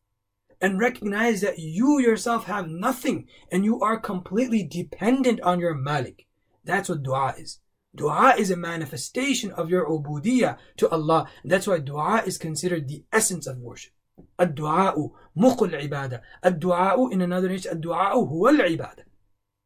[0.61, 6.27] and recognize that you yourself have nothing and you are completely dependent on your Malik.
[6.63, 7.59] That's what dua is.
[7.95, 11.27] Dua is a manifestation of your ubudiyah to Allah.
[11.43, 13.93] That's why dua is considered the essence of worship.
[14.39, 19.05] الدعاء مخ العبادة الدعاء in another nation الدعاء هو العبادة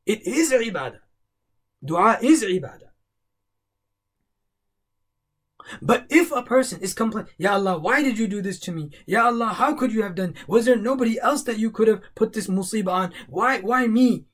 [0.06, 1.00] It is ibadah.
[1.84, 2.87] Dua is ibadah.
[5.83, 8.91] But if a person is complaining, Ya Allah, why did you do this to me?
[9.07, 10.35] Ya Allah, how could you have done?
[10.47, 13.13] Was there nobody else that you could have put this musibah on?
[13.29, 14.27] Why, why me?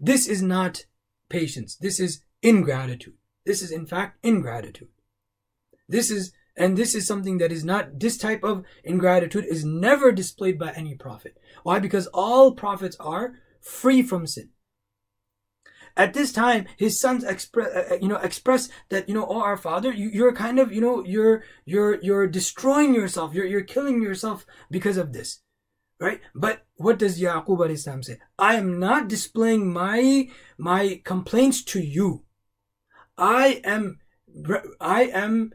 [0.00, 0.86] This is not
[1.28, 1.76] patience.
[1.76, 3.14] This is ingratitude.
[3.44, 4.88] This is in fact ingratitude.
[5.88, 10.12] This is, and this is something that is not, this type of ingratitude is never
[10.12, 11.36] displayed by any prophet.
[11.62, 11.78] Why?
[11.78, 14.50] Because all prophets are free from sin.
[15.96, 19.42] At this time, his sons express, uh, uh, you know, express that, you know, oh,
[19.42, 23.34] our father, you, are kind of, you know, you're, you're, you're destroying yourself.
[23.34, 25.40] You're, you're killing yourself because of this.
[26.00, 26.20] Right?
[26.34, 28.18] But what does Yaqub alayhi say?
[28.38, 30.28] I am not displaying my,
[30.58, 32.24] my complaints to you.
[33.16, 34.00] I am,
[34.80, 35.52] I am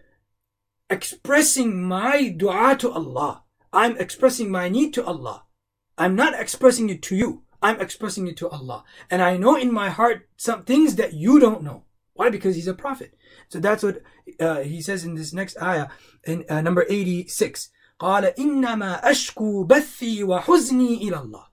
[0.89, 3.43] expressing my dua to Allah.
[3.73, 5.43] I'm expressing my need to Allah.
[5.97, 7.43] I'm not expressing it to you.
[7.62, 8.84] I'm expressing it to Allah.
[9.10, 11.84] And I know in my heart some things that you don't know.
[12.14, 12.28] Why?
[12.28, 13.14] Because he's a prophet.
[13.48, 14.02] So that's what
[14.40, 15.88] uh, he says in this next ayah,
[16.24, 17.70] in uh, number 86.
[18.00, 21.44] قال إنما أشكو بثي وحزني إلى الله.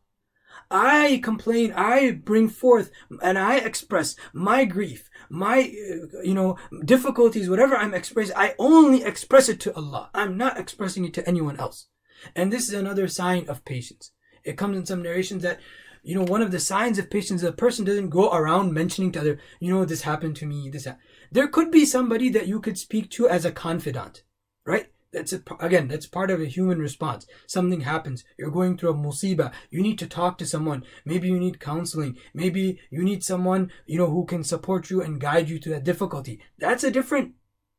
[0.72, 2.92] I complain, I bring forth,
[3.24, 9.04] and I express my grief, my, uh, you know, difficulties, whatever I'm expressing, I only
[9.04, 10.12] express it to Allah.
[10.14, 11.88] I'm not expressing it to anyone else.
[12.36, 14.12] And this is another sign of patience.
[14.44, 15.60] It comes in some narrations that,
[16.05, 19.11] you know, one of the signs of patience is a person doesn't go around mentioning
[19.13, 20.85] to other, you know, this happened to me, this.
[20.85, 21.03] Happened.
[21.33, 24.23] There could be somebody that you could speak to as a confidant,
[24.67, 24.89] right?
[25.13, 27.27] That's a, again, that's part of a human response.
[27.47, 28.25] Something happens.
[28.37, 29.53] You're going through a musiba.
[29.71, 30.85] You need to talk to someone.
[31.05, 32.17] Maybe you need counseling.
[32.35, 35.85] Maybe you need someone, you know, who can support you and guide you through that
[35.85, 36.41] difficulty.
[36.59, 37.35] That's a different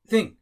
[0.08, 0.38] thing.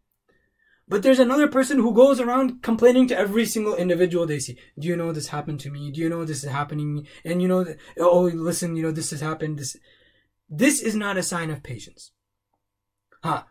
[0.87, 4.57] But there's another person who goes around complaining to every single individual they see.
[4.77, 5.91] Do you know this happened to me?
[5.91, 7.07] Do you know this is happening?
[7.23, 7.65] And you know,
[7.97, 9.59] oh, listen, you know, this has happened.
[9.59, 9.77] This,
[10.49, 12.11] this is not a sign of patience.
[13.23, 13.43] Huh?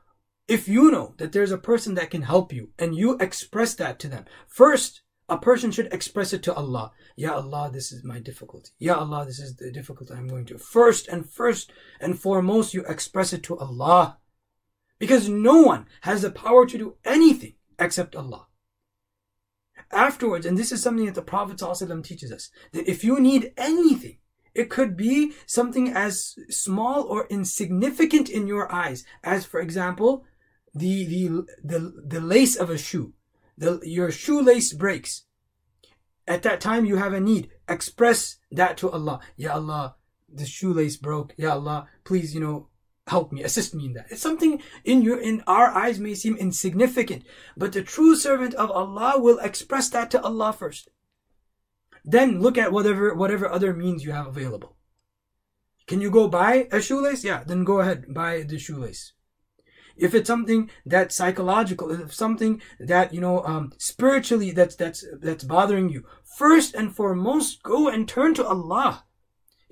[0.47, 3.99] If you know that there's a person that can help you and you express that
[4.01, 6.93] to them, first, a person should express it to Allah.
[7.17, 8.71] Ya Allah, this is my difficulty.
[8.79, 10.59] Ya Allah, this is the difficulty I'm going to.
[10.59, 14.19] First and first and foremost, you express it to Allah.
[15.03, 18.47] Because no one has the power to do anything except Allah.
[19.91, 23.53] Afterwards, and this is something that the Prophet ﷺ teaches us, that if you need
[23.57, 24.19] anything,
[24.55, 30.25] it could be something as small or insignificant in your eyes as, for example,
[30.73, 33.13] the the the, the lace of a shoe.
[33.59, 35.25] The, your shoelace breaks.
[36.29, 37.51] At that time you have a need.
[37.69, 39.19] Express that to Allah.
[39.37, 39.97] Ya Allah,
[40.33, 41.35] the shoelace broke.
[41.37, 42.69] Ya Allah, please, you know,
[43.08, 44.08] help me, assist me in that.
[44.10, 47.24] It's something in your in our eyes may seem insignificant,
[47.56, 50.90] but the true servant of Allah will express that to Allah first.
[52.04, 54.78] Then look at whatever whatever other means you have available.
[55.88, 57.24] Can you go buy a shoelace?
[57.24, 59.14] Yeah, then go ahead, buy the shoelace
[59.98, 65.44] if it's something that's psychological, if something that you know um, spiritually that's that's that's
[65.44, 66.06] bothering you,
[66.38, 69.04] first and foremost, go and turn to Allah.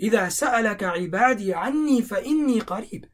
[0.02, 3.06] إذا سألك عبادي عني فإني قريب.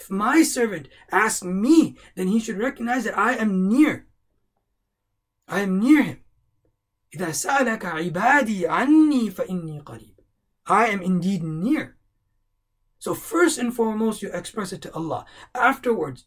[0.00, 4.06] If my servant asks me, then he should recognize that I am near.
[5.48, 6.22] I am near him.
[7.14, 10.16] إذا سألك عبادي عني فإني قريب.
[10.66, 11.96] I am indeed near.
[12.98, 15.24] So first and foremost, you express it to Allah.
[15.54, 16.26] Afterwards,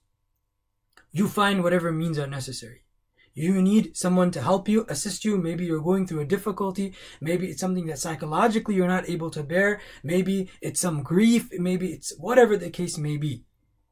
[1.11, 2.85] you find whatever means are necessary.
[3.33, 5.37] You need someone to help you, assist you.
[5.37, 6.93] Maybe you're going through a difficulty.
[7.21, 9.81] Maybe it's something that psychologically you're not able to bear.
[10.03, 11.49] Maybe it's some grief.
[11.53, 13.43] Maybe it's whatever the case may be.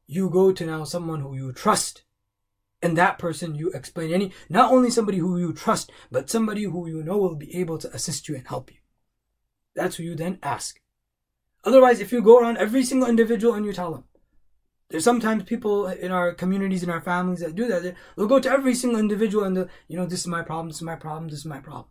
[0.07, 2.03] You go to now someone who you trust.
[2.81, 6.87] And that person you explain any, not only somebody who you trust, but somebody who
[6.87, 8.77] you know will be able to assist you and help you.
[9.73, 10.81] That's who you then ask.
[11.63, 14.03] Otherwise, if you go around every single individual and you tell them,
[14.89, 17.95] there's sometimes people in our communities, in our families that do that.
[18.15, 20.83] They'll go to every single individual and, you know, this is my problem, this is
[20.83, 21.87] my problem, this is my problem.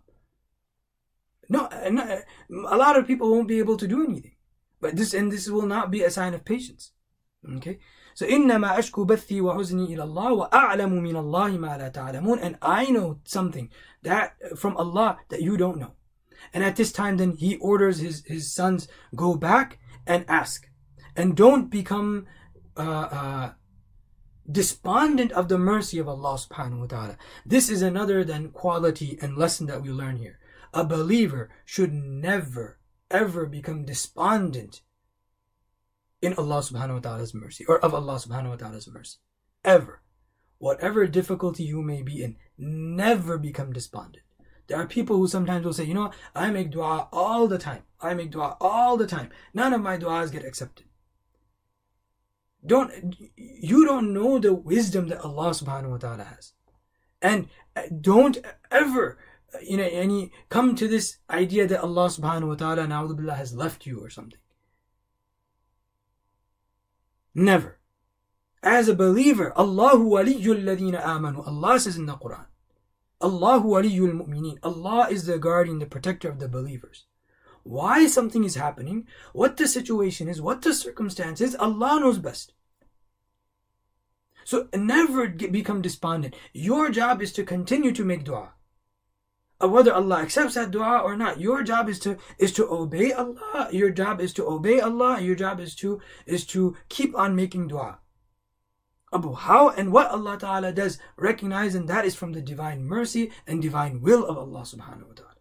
[1.48, 2.20] No, uh,
[2.68, 4.36] a lot of people won't be able to do anything.
[4.80, 6.92] But this, and this will not be a sign of patience.
[7.56, 7.78] Okay?
[8.13, 12.41] So, إنما أشكو بثي وحزني إلى الله وأعلم من الله ما لا تعلمون.
[12.41, 13.69] And I know something
[14.03, 15.93] that from Allah that you don't know.
[16.53, 20.69] And at this time, then he orders his, his sons go back and ask.
[21.15, 22.27] And don't become
[22.75, 23.51] uh, uh,
[24.49, 27.17] despondent of the mercy of Allah subhanahu wa ta'ala.
[27.45, 30.39] This is another than quality and lesson that we learn here.
[30.73, 32.79] A believer should never,
[33.11, 34.81] ever become despondent
[36.22, 39.18] in Allah subhanahu wa ta'ala's mercy or of Allah subhanahu wa ta'ala's mercy.
[39.64, 40.00] Ever.
[40.58, 44.24] Whatever difficulty you may be in, never become despondent.
[44.68, 47.82] There are people who sometimes will say, you know, I make dua all the time.
[48.00, 49.30] I make dua all the time.
[49.52, 50.86] None of my duas get accepted
[52.64, 56.52] don't you don't know the wisdom that Allah subhanahu wa ta'ala has.
[57.20, 58.38] And uh, don't
[58.70, 59.18] ever
[59.62, 64.00] you know any come to this idea that Allah subhanahu wa ta'ala has left you
[64.00, 64.38] or something.
[67.34, 67.78] Never.
[68.62, 71.46] As a believer, Allahu waliyul ladina amanu.
[71.46, 72.46] Allah says in the Quran.
[73.20, 74.58] Allahu waliyul mu'mineen.
[74.62, 77.06] Allah is the guardian, the protector of the believers.
[77.64, 82.52] Why something is happening, what the situation is, what the circumstances, Allah knows best.
[84.44, 86.34] So never get, become despondent.
[86.52, 88.50] Your job is to continue to make dua.
[89.62, 93.68] Whether Allah accepts that dua or not, your job is to is to obey Allah.
[93.70, 95.20] Your job is to obey Allah.
[95.20, 97.98] Your job is to is to keep on making dua.
[99.14, 103.30] Abu, how and what Allah Ta'ala does, recognize and that is from the divine mercy
[103.46, 105.32] and divine will of Allah Subhanahu wa Ta'ala.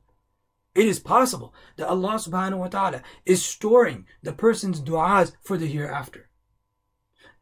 [0.73, 5.67] It is possible that Allah subhanahu wa ta'ala is storing the person's du'as for the
[5.67, 6.29] hereafter.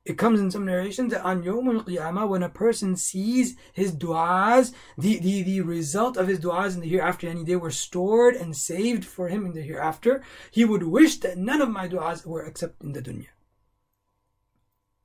[0.10, 4.74] It comes in some narrations that on Yawm al-Qiyamah, when a person sees his du'as,
[4.97, 8.57] the, the, the result of his du'as in the hereafter, and they were stored and
[8.57, 12.43] saved for him in the hereafter, he would wish that none of my du'as were
[12.43, 13.28] except in the dunya.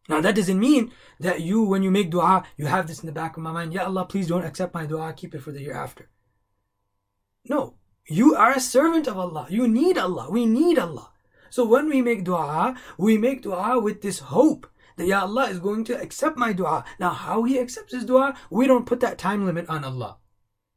[0.09, 0.91] Now that doesn't mean
[1.21, 3.75] that you, when you make dua, you have this in the back of my mind,
[3.75, 6.09] Ya Allah, please don't accept my dua, keep it for the hereafter.
[7.45, 7.75] No.
[8.09, 9.49] You are a servant of Allah.
[9.51, 10.31] You need Allah.
[10.31, 11.11] We need Allah.
[11.51, 14.67] So when we make dua, we make dua with this hope
[14.97, 16.85] that Ya Allah is going to accept my dua.
[16.99, 20.19] Now how He accepts His dua, we don't put that time limit on Allah.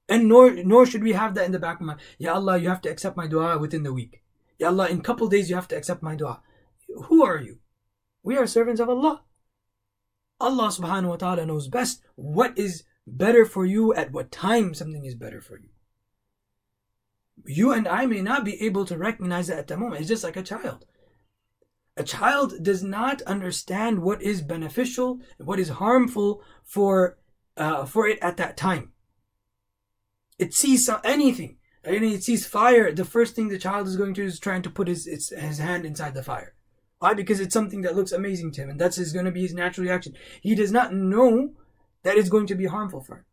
[0.09, 2.69] And nor nor should we have that in the back of my Ya Allah, you
[2.69, 4.23] have to accept my dua within the week.
[4.59, 6.41] Ya Allah, in couple days you have to accept my dua.
[7.05, 7.59] Who are you?
[8.23, 9.23] We are servants of Allah.
[10.39, 15.05] Allah subhanahu wa ta'ala knows best what is better for you at what time something
[15.05, 15.69] is better for you.
[17.45, 20.01] You and I may not be able to recognize that at the moment.
[20.01, 20.85] It's just like a child.
[21.97, 27.17] A child does not understand what is beneficial, what is harmful for
[27.57, 28.91] uh, for it at that time.
[30.37, 31.57] It sees anything.
[31.83, 32.91] And it sees fire.
[32.91, 35.29] The first thing the child is going to do is trying to put his, his,
[35.29, 36.53] his hand inside the fire.
[36.99, 37.13] Why?
[37.13, 39.85] Because it's something that looks amazing to him, and that's going to be his natural
[39.85, 40.13] reaction.
[40.41, 41.53] He does not know
[42.03, 43.25] that it's going to be harmful for him.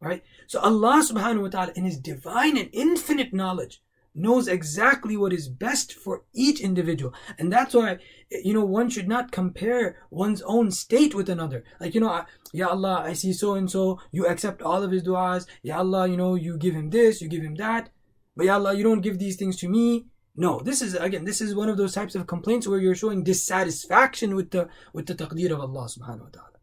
[0.00, 0.22] Right?
[0.46, 3.82] So Allah subhanahu wa ta'ala, in His divine and infinite knowledge,
[4.14, 7.14] knows exactly what is best for each individual.
[7.38, 7.98] And that's why,
[8.30, 11.64] you know, one should not compare one's own state with another.
[11.80, 15.02] Like, you know, Ya Allah, I see so and so, you accept all of his
[15.02, 15.46] du'as.
[15.62, 17.90] Ya Allah, you know, you give him this, you give him that.
[18.36, 20.06] But Ya Allah, you don't give these things to me.
[20.40, 23.24] No, this is again, this is one of those types of complaints where you're showing
[23.24, 26.58] dissatisfaction with the with the taqdeer of Allah subhanahu wa ta'ala.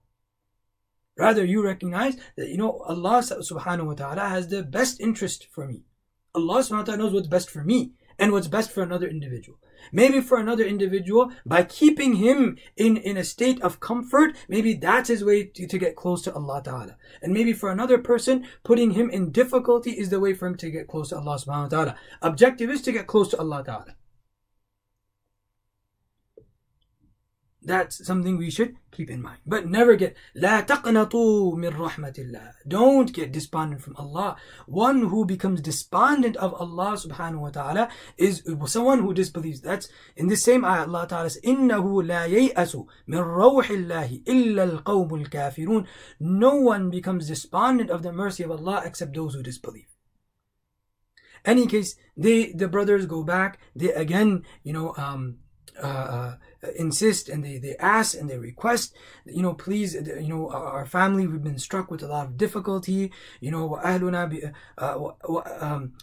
[1.17, 5.67] Rather, you recognize that you know Allah subhanahu wa ta'ala has the best interest for
[5.67, 5.83] me.
[6.35, 9.57] Allah subhanahu wa ta'ala knows what's best for me and what's best for another individual.
[9.91, 15.09] Maybe for another individual, by keeping him in, in a state of comfort, maybe that's
[15.09, 16.97] his way to, to get close to Allah Ta'ala.
[17.21, 20.71] And maybe for another person, putting him in difficulty is the way for him to
[20.71, 21.95] get close to Allah Subhanahu wa Ta'ala.
[22.21, 23.95] Objective is to get close to Allah Ta'ala.
[27.64, 29.40] That's something we should keep in mind.
[29.44, 32.52] But never get لا تقنطوا من رحمة الله.
[32.66, 34.36] Don't get despondent from Allah.
[34.66, 39.60] One who becomes despondent of Allah subhanahu wa ta'ala is someone who disbelieves.
[39.60, 42.76] That's in the same ayah Allah ta'ala says إنه لا ييأس
[43.06, 45.86] من روح الله إلا القوم الكافرون.
[46.18, 49.86] No one becomes despondent of the mercy of Allah except those who disbelieve
[51.42, 55.38] any case they the brothers go back they again you know um
[55.82, 56.36] uh, uh,
[56.76, 61.26] insist and they, they ask and they request, you know, please, you know, our family,
[61.26, 64.52] we've been struck with a lot of difficulty, you know, وأهلنا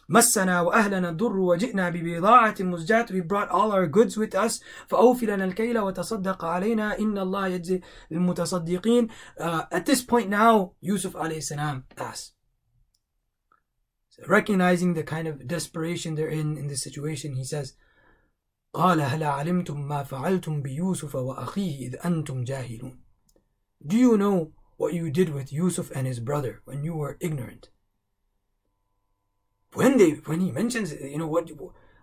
[0.09, 5.45] مسنا وأهلنا الضر وجئنا ببضاعة مزجاة we brought all our goods with us فأوفي لنا
[5.45, 9.09] الكيل وتصدق علينا إن الله يجزي المتصدقين
[9.39, 12.33] uh, at this point now Yusuf alayhi salam asks
[14.27, 17.73] recognizing the kind of desperation they're in in this situation he says
[18.73, 22.99] قال هل علمتم ما فعلتم بيوسف وأخيه إذ أنتم جاهلون
[23.85, 27.69] Do you know what you did with Yusuf and his brother when you were ignorant?
[29.73, 31.49] When they when he mentions you know what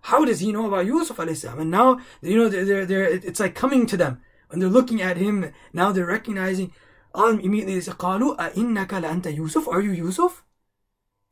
[0.03, 3.41] how does he know about Yusuf alayhi and now you know they're, they're, they're it's
[3.41, 6.73] like coming to them when they're looking at him now they're recognizing
[7.15, 10.45] all immediately they say قالوا أئنك لأنت يوسف are you Yusuf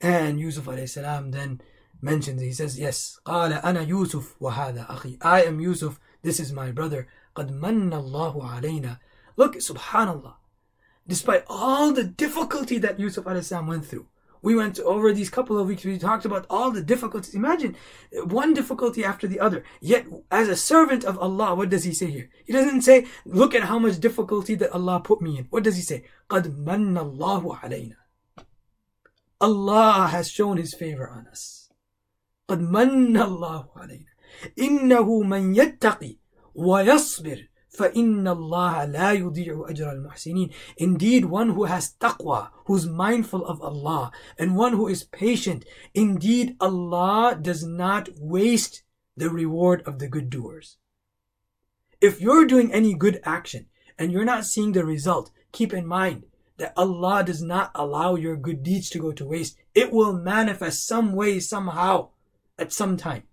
[0.01, 1.61] and Yusuf alayhi then
[2.01, 5.18] mentions, he says, Yes, قال أنا يوسف وهذا أخي.
[5.22, 7.07] I am Yusuf, this is my brother.
[7.34, 8.99] قد من الله علينا.
[9.36, 10.34] Look, subhanallah.
[11.07, 14.07] Despite all the difficulty that Yusuf went through,
[14.43, 17.34] we went over these couple of weeks, we talked about all the difficulties.
[17.34, 17.76] Imagine
[18.24, 19.64] one difficulty after the other.
[19.80, 22.28] Yet, as a servant of Allah, what does he say here?
[22.45, 25.45] He doesn't say, look at how much difficulty that Allah put me in.
[25.51, 26.05] What does he say?
[26.28, 27.95] قَدْ مَنَّ اللَّهُ عَلَيْنَا
[29.40, 31.65] Allah has shown his favor on us.
[32.49, 34.12] قد من الله علينا
[34.59, 36.16] إنه من يتقي
[36.55, 43.62] ويصبر فإن الله لا يضيع أجر المحسنين Indeed, one who has taqwa, who's mindful of
[43.62, 45.64] Allah, and one who is patient,
[45.95, 48.82] indeed Allah does not waste
[49.16, 50.76] the reward of the good doers.
[52.01, 53.66] If you're doing any good action
[53.99, 56.24] and you're not seeing the result, keep in mind
[56.59, 59.57] that Allah does not allow your good deeds to go to waste.
[59.74, 62.11] It will manifest some way, somehow
[62.58, 63.24] at some time.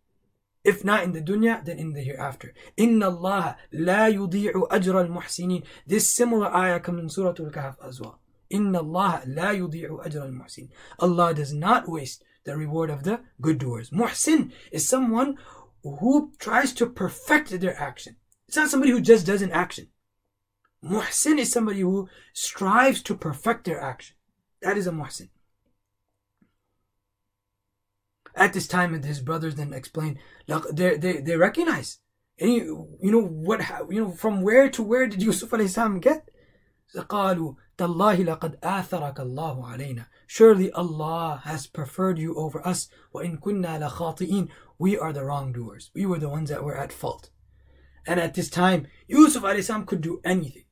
[0.64, 2.54] If not in the dunya, then in the hereafter.
[2.76, 5.62] Inna Allah la yudi'u ajra al-muhsinin.
[5.86, 8.18] This similar ayah comes in Surah Al-Kahf as well.
[8.48, 10.70] Inna Allah la yudi'u ajra al-muhsin.
[10.98, 13.90] Allah does not waste the reward of the good doers.
[13.90, 15.36] Muhsin is someone
[15.82, 18.16] who tries to perfect their action.
[18.48, 19.88] It's not somebody who just does an action.
[20.82, 24.16] Muhsin is somebody who strives to perfect their action.
[24.62, 25.28] That is a muhsin.
[28.35, 31.99] At this time, his brothers then explained, look, they they they recognize.
[32.39, 33.61] And you, you know what?
[33.89, 36.29] You know from where to where did Yusuf alayhi salam get?
[36.95, 43.79] قالوا تالله لقد آثرك الله علينا Surely Allah has preferred you over us وإن كنا
[43.79, 45.91] لخاطئين We are the wrongdoers.
[45.93, 47.29] We were the ones that were at fault.
[48.07, 50.63] And at this time, Yusuf salam could do anything.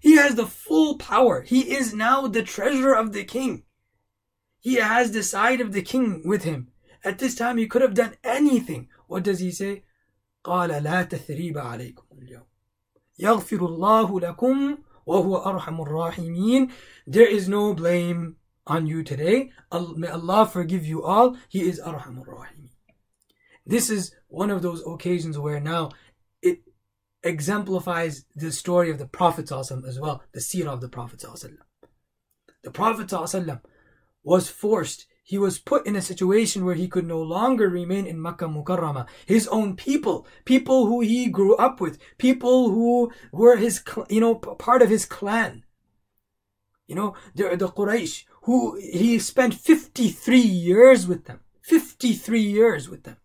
[0.00, 1.42] He has the full power.
[1.42, 3.64] He is now the treasurer of the king.
[4.60, 6.68] He has the side of the king with him.
[7.04, 8.88] At this time, he could have done anything.
[9.06, 9.84] What does he say?
[10.44, 12.46] قال لا تثريب عليكم اليوم
[13.18, 16.70] يغفر الله لكم وهو أرحم الراحمين
[17.06, 19.50] There is no blame on you today.
[19.72, 21.36] May Allah forgive you all.
[21.48, 22.70] He is أرحم الراحمين
[23.66, 25.90] This is one of those occasions where now
[26.42, 26.60] it
[27.22, 31.24] exemplifies the story of the Prophet as well, the seerah of the Prophet
[32.62, 33.12] The Prophet
[34.22, 38.21] was forced he was put in a situation where he could no longer remain in
[38.21, 39.07] Makkah Mukarramah.
[39.25, 44.35] His own people, people who he grew up with, people who were his, you know,
[44.35, 45.63] part of his clan.
[46.87, 51.39] You know, the, the Quraysh, who he spent 53 years with them.
[51.61, 53.15] 53 years with them.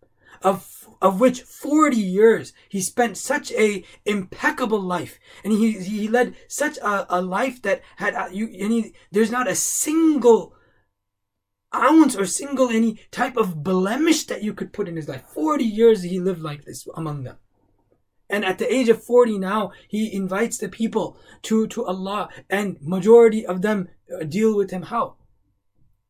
[0.41, 5.19] Of, of which 40 years he spent such a impeccable life.
[5.43, 9.31] And he, he led such a, a life that had, uh, you, and he, there's
[9.31, 10.55] not a single
[11.73, 15.23] ounce or single any type of blemish that you could put in his life.
[15.33, 17.37] 40 years he lived like this among them.
[18.29, 22.77] And at the age of 40 now, he invites the people to, to Allah and
[22.81, 25.15] majority of them uh, deal with him how?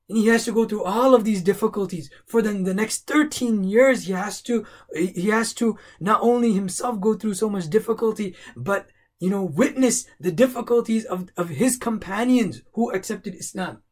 [0.10, 2.10] And he has to go through all of these difficulties.
[2.26, 7.00] For then the next 13 years, he has to, he has to not only himself
[7.00, 8.90] go through so much difficulty, but,
[9.20, 13.84] you know, witness the difficulties of, of his companions who accepted Islam.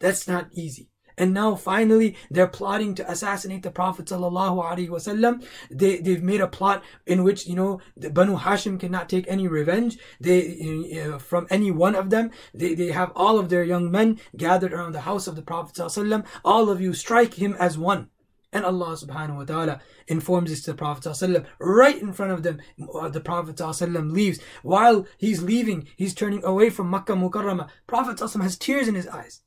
[0.00, 0.90] That's not easy.
[1.18, 6.84] And now finally they're plotting to assassinate the Prophet sallallahu They they've made a plot
[7.06, 9.96] in which you know the Banu Hashim cannot take any revenge.
[10.20, 12.32] They uh, from any one of them.
[12.52, 15.76] They they have all of their young men gathered around the house of the Prophet
[15.76, 18.10] sallallahu All of you strike him as one.
[18.52, 22.42] And Allah subhanahu wa ta'ala informs this to the Prophet ﷺ right in front of
[22.42, 22.60] them.
[22.94, 24.38] Uh, the Prophet ﷺ leaves.
[24.62, 27.68] While he's leaving, he's turning away from Makkah Mukarramah.
[27.86, 29.42] Prophet ﷺ has tears in his eyes.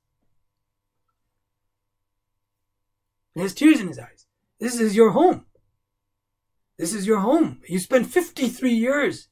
[3.34, 4.26] He has tears in his eyes.
[4.60, 5.46] This is your home.
[6.78, 7.60] This is your home.
[7.68, 9.28] You spent 53 years.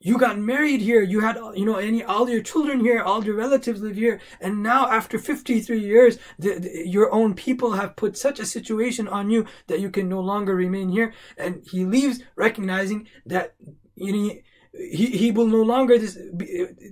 [0.00, 1.02] You got married here.
[1.02, 4.20] You had, you know, any, all your children here, all your relatives live here.
[4.40, 9.08] And now after 53 years, the, the, your own people have put such a situation
[9.08, 11.12] on you that you can no longer remain here.
[11.36, 13.54] And he leaves recognizing that,
[13.96, 14.34] you know,
[14.72, 16.16] he, he will no longer, this,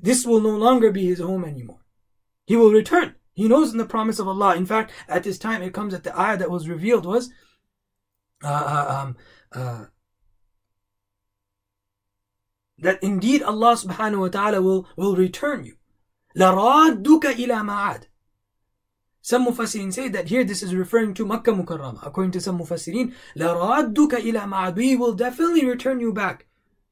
[0.02, 1.84] this will no longer be his home anymore.
[2.46, 3.14] He will return.
[3.35, 4.55] He knows in the promise of Allah.
[4.55, 7.31] In fact, at this time, it comes that the ayah that was revealed was,
[8.43, 9.17] uh, uh, um,
[9.53, 9.85] uh,
[12.79, 15.75] that indeed Allah subhanahu wa ta'ala will, will return you.
[16.35, 18.03] لَرَادُّكَ إِلَى مَعَادٍ
[19.21, 22.05] Some Mufassirin say that here this is referring to Makkah Mukarramah.
[22.05, 26.47] According to some Mufassirin, لَرَادُّكَ إِلَى مَعَادٍ We will definitely return you back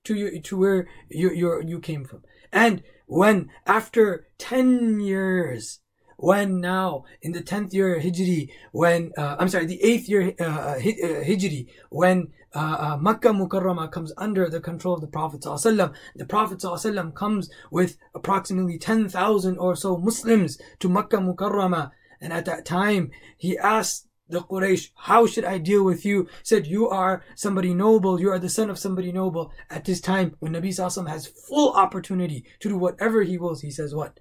[0.06, 2.24] to, you, to where you, you, you came from.
[2.52, 5.80] And when after 10 years
[6.17, 10.45] when now in the 10th year Hijri, when, uh, I'm sorry, the 8th year uh,
[10.45, 15.41] uh, uh Hijri, when uh, uh, Makkah Mukarramah comes under the control of the Prophet
[15.41, 21.91] ﷺ, the Prophet ﷺ comes with approximately 10,000 or so Muslims to Makkah Mukarramah.
[22.21, 26.29] And at that time, he asked the Quraysh, how should I deal with you?
[26.43, 29.53] Said, you are somebody noble, you are the son of somebody noble.
[29.69, 33.71] At this time, when Nabi Sallallahu has full opportunity to do whatever he wills, he
[33.71, 34.21] says what?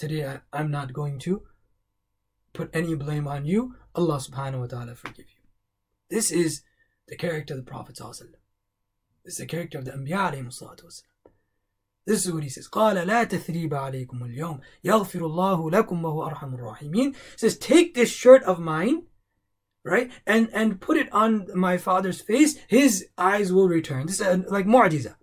[0.00, 1.42] Today I, I'm not going to
[2.52, 3.74] put any blame on you.
[3.94, 5.42] Allah subhanahu wa ta'ala forgive you.
[6.10, 6.62] This is
[7.08, 10.32] the character of the Prophet This is the character of the Anbiya
[12.06, 12.68] This is what he says.
[12.68, 17.14] قال لا تثريب عليكم اليوم يغفر الله لكم وهو أرحم الراحمين.
[17.36, 19.02] says, take this shirt of mine,
[19.84, 22.58] right, and and put it on my father's face.
[22.68, 24.06] His eyes will return.
[24.06, 25.16] This is like mu'jiza.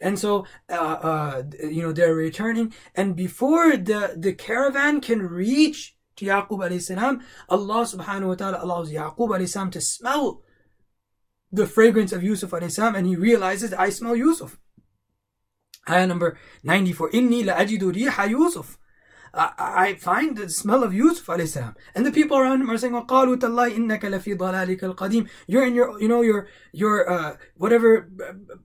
[0.00, 2.72] And so, uh, uh, you know, they're returning.
[2.94, 8.58] And before the, the caravan can reach to Yaqub alayhi salam, Allah subhanahu wa ta'ala
[8.62, 10.42] allows Yaqub alayhi salam to smell
[11.50, 14.58] the fragrance of Yusuf alayhi salam and he realizes, I smell Yusuf.
[15.88, 17.10] Ayah number 94.
[17.10, 18.78] Inni la ajidu riha Yusuf.
[19.33, 23.37] I find the smell of Yusuf alayhi And the people around him are saying, وَقَالُوا
[23.37, 28.09] تَاللَّهِ إِنَّكَ لَفِي ضَلَالِكَ الْقَدِيمِ You're in your, you know, your, your, uh, whatever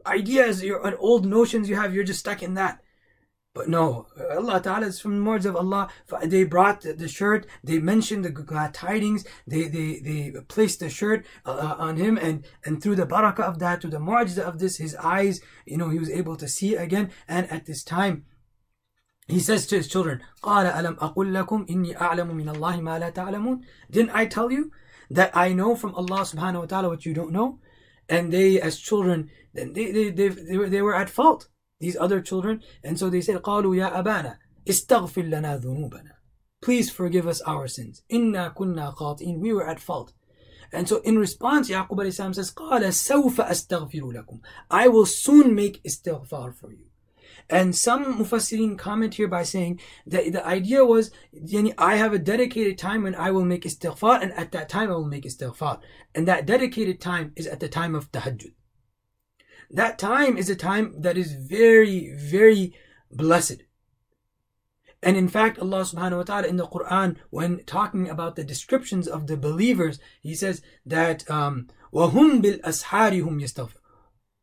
[0.07, 2.81] ideas, your uh, old notions you have, you're just stuck in that.
[3.55, 5.89] But no, Allah Ta'ala is from the words of Allah.
[6.25, 11.25] They brought the shirt, they mentioned the glad tidings, they, they, they placed the shirt
[11.47, 14.59] uh, uh, on him, and, and through the barakah of that, through the mu'jiza of
[14.59, 17.13] this, his eyes, you know, he was able to see again.
[17.29, 18.25] And at this time,
[19.29, 23.11] he says to his children, قَالَ أَلَمْ أَقُلْ لَكُمْ إِنِّي أَعْلَمُ مِنَ اللَّهِ مَا لَا
[23.11, 24.71] تَعْلَمُونَ Didn't I tell you
[25.11, 27.59] that I know from Allah subhanahu wa ta'ala what you don't know?
[28.09, 31.49] And they, as children, then they, they, they, they, were, they were at fault,
[31.81, 32.63] these other children.
[32.83, 34.37] And so they said, قَالُوا يَا أَبَانَا
[34.69, 36.13] استغفر لنا ذنوبنا
[36.61, 38.03] Please forgive us our sins.
[38.11, 40.13] إِنَّا كُنَّا خَاطِئِينَ We were at fault.
[40.73, 45.55] And so in response, Yaqub alayhi salam says, قَالَ سَوْفَ أَسْتَغْفِرُ لَكُمْ I will soon
[45.55, 46.87] make istighfar for you.
[47.51, 52.19] And some mufassirin comment here by saying that the idea was, yani, I have a
[52.19, 55.81] dedicated time when I will make istighfar, and at that time I will make istighfar.
[56.15, 58.55] And that dedicated time is at the time of tahajjud.
[59.71, 62.75] That time is a time that is very, very
[63.11, 63.63] blessed.
[65.03, 69.07] And in fact, Allah subhanahu wa ta'ala in the Quran, when talking about the descriptions
[69.07, 73.78] of the believers, He says that, um, وَهُمْ بِالْأَسْحَارِ هُمْ يَسْتَغْفِرُونَ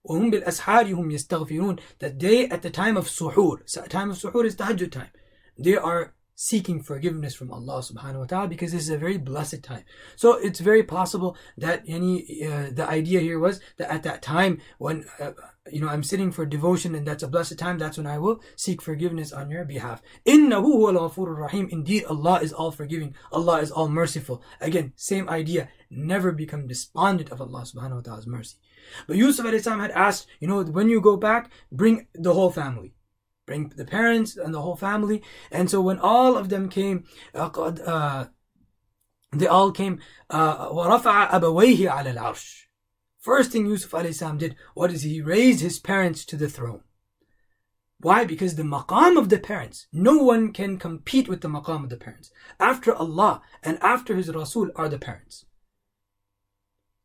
[0.06, 4.56] وهم بالأسحار هم يستغفرون that they at the time of suhoor time of suhoor is
[4.56, 5.12] tahajjud time
[5.58, 9.62] they are seeking forgiveness from Allah subhanahu wa ta'ala because this is a very blessed
[9.62, 9.84] time.
[10.16, 14.60] So it's very possible that any uh, the idea here was that at that time
[14.80, 15.34] when uh,
[15.72, 18.42] you know I'm sitting for devotion and that's a blessed time that's when I will
[18.56, 20.02] seek forgiveness on your behalf.
[20.26, 23.14] Innahu huwal rahim indeed Allah is all forgiving.
[23.32, 24.42] Allah is all merciful.
[24.60, 25.70] Again, same idea.
[25.92, 28.58] Never become despondent of Allah subhanahu wa ta'ala's mercy.
[29.08, 32.94] But Yusuf had asked, you know, when you go back, bring the whole family.
[33.46, 35.24] Bring the parents and the whole family.
[35.52, 38.26] And so when all of them came, uh, uh
[39.34, 42.64] they all came, uh, وَرَفَعَ أَبَوَيْهِ عَلَى الْعَرْشِ
[43.20, 45.22] First thing Yusuf salam did, what is he?
[45.22, 46.82] raised his parents to the throne.
[48.02, 48.26] Why?
[48.26, 51.98] Because the maqam of the parents, no one can compete with the maqam of the
[51.98, 52.32] parents.
[52.60, 55.46] After Allah and after His Rasul are the parents.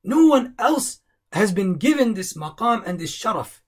[0.03, 1.01] No one else
[1.33, 3.61] has been given this maqam and this sharaf.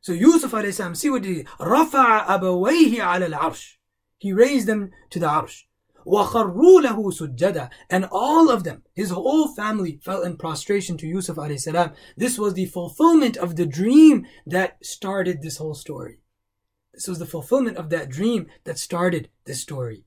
[0.00, 1.46] So Yusuf alayhi salam, see what he did.
[1.58, 3.76] رَفَعَ أَبَوَيْهِ عَلَى الْعَرْشِ
[4.18, 5.64] He raised them to the arsh.
[6.06, 11.36] وَخَرُّوا لَهُ سُجَّدًا And all of them, his whole family fell in prostration to Yusuf
[11.36, 11.92] alayhi salam.
[12.16, 16.20] This was the fulfillment of the dream that started this whole story.
[16.94, 20.04] This was the fulfillment of that dream that started this story.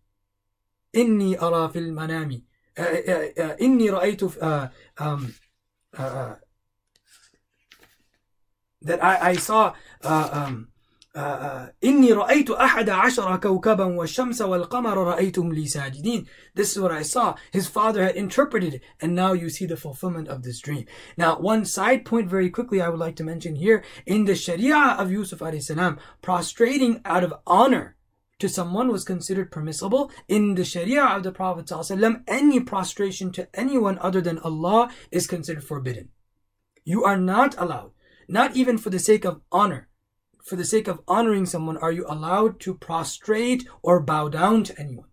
[0.94, 2.42] إِنِّي أَرَى فِي الْمَنَامِ
[2.78, 5.36] إِنِّي رَأَيْتُ um,
[5.98, 6.36] uh,
[8.82, 9.74] that I, I saw
[10.04, 10.72] uh, um,
[11.84, 16.26] إني رأيت أحد عشر كوكبا والشمس والقمر رأيتهم لي ساجدين
[16.56, 17.36] This is what I saw.
[17.52, 20.86] His father had interpreted it and now you see the fulfillment of this dream.
[21.18, 23.84] Now one side point very quickly I would like to mention here.
[24.06, 27.95] In the Sharia of Yusuf salam, prostrating out of honor
[28.39, 30.11] to someone was considered permissible.
[30.29, 35.27] In the Sharia of the Prophet ﷺ, any prostration to anyone other than Allah is
[35.27, 36.11] considered forbidden.
[36.85, 37.93] You are not allowed,
[38.29, 39.89] not even for the sake of honor,
[40.45, 44.79] for the sake of honoring someone, are you allowed to prostrate or bow down to
[44.79, 45.09] anyone.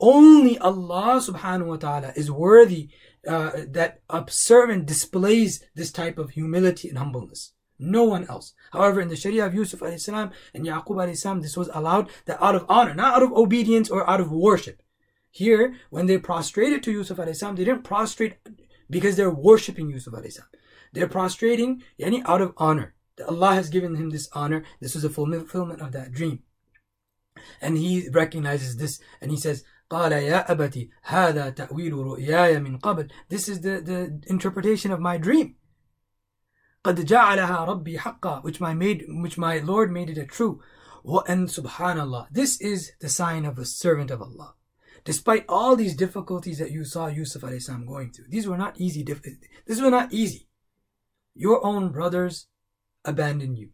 [0.00, 2.88] Only Allah subhanahu wa ta'ala is worthy
[3.26, 7.52] uh, that a servant displays this type of humility and humbleness.
[7.79, 8.53] No one else.
[8.71, 12.55] However, in the Sharia of Yusuf salam and Yaqub salam, this was allowed that out
[12.55, 14.81] of honor, not out of obedience or out of worship.
[15.31, 18.37] Here, when they prostrated to Yusuf salam, they didn't prostrate
[18.89, 20.49] because they're worshipping Yusuf salam.
[20.93, 22.93] They're prostrating yani, out of honor.
[23.17, 24.63] That Allah has given him this honor.
[24.79, 26.43] This was a fulfillment of that dream.
[27.61, 33.09] And he recognizes this and he says, قال يا أبتي هذا تأويل رؤياي من قبل
[33.29, 35.55] This is the, the interpretation of my dream.
[36.83, 40.61] قد جعلها ربي حقا which my made which my Lord made it a true
[41.27, 44.55] and subhanallah this is the sign of a servant of Allah
[45.05, 49.03] despite all these difficulties that you saw Yusuf salam going through these were not easy
[49.65, 50.47] this were not easy
[51.33, 52.47] your own brothers
[53.05, 53.69] abandon you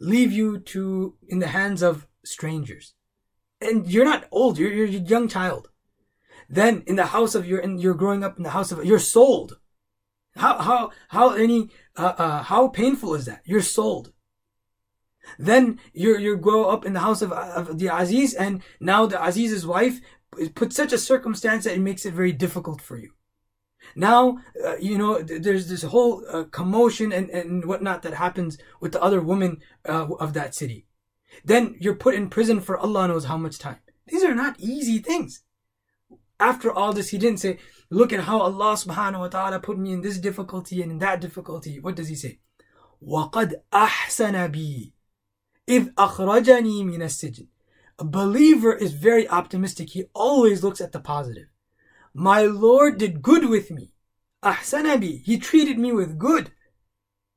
[0.00, 2.94] leave you to in the hands of strangers
[3.60, 5.70] and you're not old you're, you're a young child
[6.48, 8.98] then in the house of your and you're growing up in the house of you're
[8.98, 9.58] sold
[10.37, 13.41] how how how any uh, uh, how painful is that?
[13.45, 14.13] You're sold.
[15.37, 19.23] Then you you grow up in the house of, of the Aziz, and now the
[19.23, 19.99] Aziz's wife
[20.55, 23.11] puts such a circumstance that it makes it very difficult for you.
[23.95, 28.91] Now, uh, you know, there's this whole uh, commotion and, and whatnot that happens with
[28.91, 30.85] the other women uh, of that city.
[31.45, 33.79] Then you're put in prison for Allah knows how much time.
[34.07, 35.43] These are not easy things.
[36.39, 37.57] After all this, he didn't say,
[37.90, 41.20] look at how Allah subhanahu wa ta'ala put me in this difficulty and in that
[41.20, 41.78] difficulty.
[41.80, 42.40] What does he say?
[43.02, 44.92] وَقَدْ أَحْسَنَ بِي
[45.68, 47.46] إِذْ أَخْرَجَنِي مِنَ السِّجْنِ
[47.98, 49.90] A believer is very optimistic.
[49.90, 51.48] He always looks at the positive.
[52.14, 53.92] My Lord did good with me.
[54.44, 55.22] أحسن بي.
[55.24, 56.52] He treated me with good.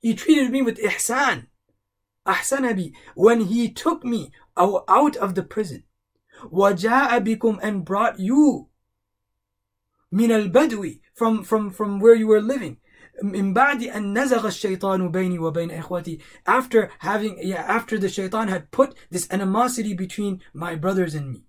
[0.02, 1.48] He treated me with ihsan.
[2.28, 5.84] أحسن بي when he took me out of the prison
[6.52, 8.68] وجاء بكم and brought you
[10.12, 12.78] من البدو from from from where you were living
[13.24, 18.72] من بعد أن نزغ الشيطان بيني وبين إخوتي after having yeah after the shaitan had
[18.72, 21.46] put this animosity between my brothers and me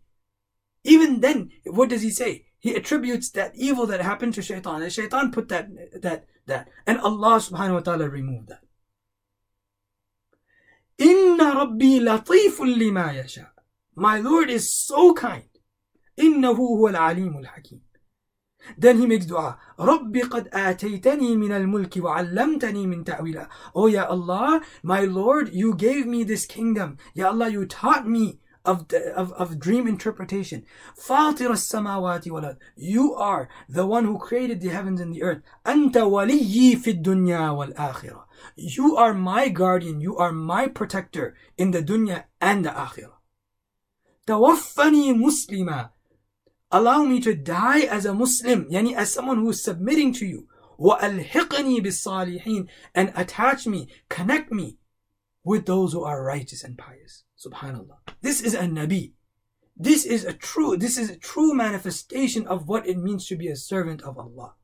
[0.84, 4.90] even then what does he say he attributes that evil that happened to shaitan the
[4.90, 5.68] shaitan put that
[6.00, 8.66] that that and Allah subhanahu wa ta'ala removed that
[10.98, 13.50] Inna Rabbi latifun lima yasha.
[13.94, 15.48] My Lord is so kind.
[16.18, 17.80] Innahu huwa al-alim al-hakim.
[18.76, 19.58] Then he makes dua.
[19.78, 26.06] رَبِّ قَدْ آتَيْتَنِي مِنَ الْمُلْكِ وَعَلَّمْتَنِي مِنْ تَأْوِيلًا Oh Ya Allah, my Lord, you gave
[26.06, 26.98] me this kingdom.
[27.14, 30.64] Ya Allah, you taught me of, of, of dream interpretation.
[30.98, 35.42] فَاطِرَ السَّمَاوَاتِ وَالْأَرْضِ You are the one who created the heavens and the earth.
[35.64, 38.24] أَنْتَ وَلِيِّي فِي الدُّنْيَا وَالْآخِرَةِ
[38.56, 43.12] You are my guardian, you are my protector in the dunya and the akhirah.
[44.26, 45.90] توفني مسلما
[46.70, 50.48] Allow me to die as a Muslim, yani as someone who is submitting to you.
[50.78, 54.78] وَأَلْحِقْنِي بِالصَّالِحِينَ And attach me, connect me
[55.44, 57.24] with those who are righteous and pious.
[57.38, 57.98] Subhanallah.
[58.20, 59.12] This is a Nabi.
[59.76, 63.48] This is a true, this is a true manifestation of what it means to be
[63.48, 64.54] a servant of Allah.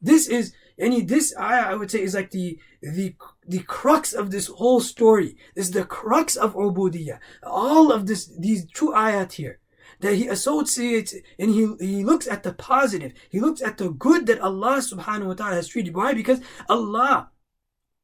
[0.00, 3.14] This is, any this ayah I would say is like the, the,
[3.46, 5.36] the crux of this whole story.
[5.54, 7.20] This is the crux of ubudiyah.
[7.42, 9.60] All of this, these two ayat here
[9.99, 13.13] that he associates and he, he looks at the positive.
[13.29, 15.95] He looks at the good that Allah subhanahu wa ta'ala has treated.
[15.95, 16.13] Why?
[16.13, 17.31] Because Allah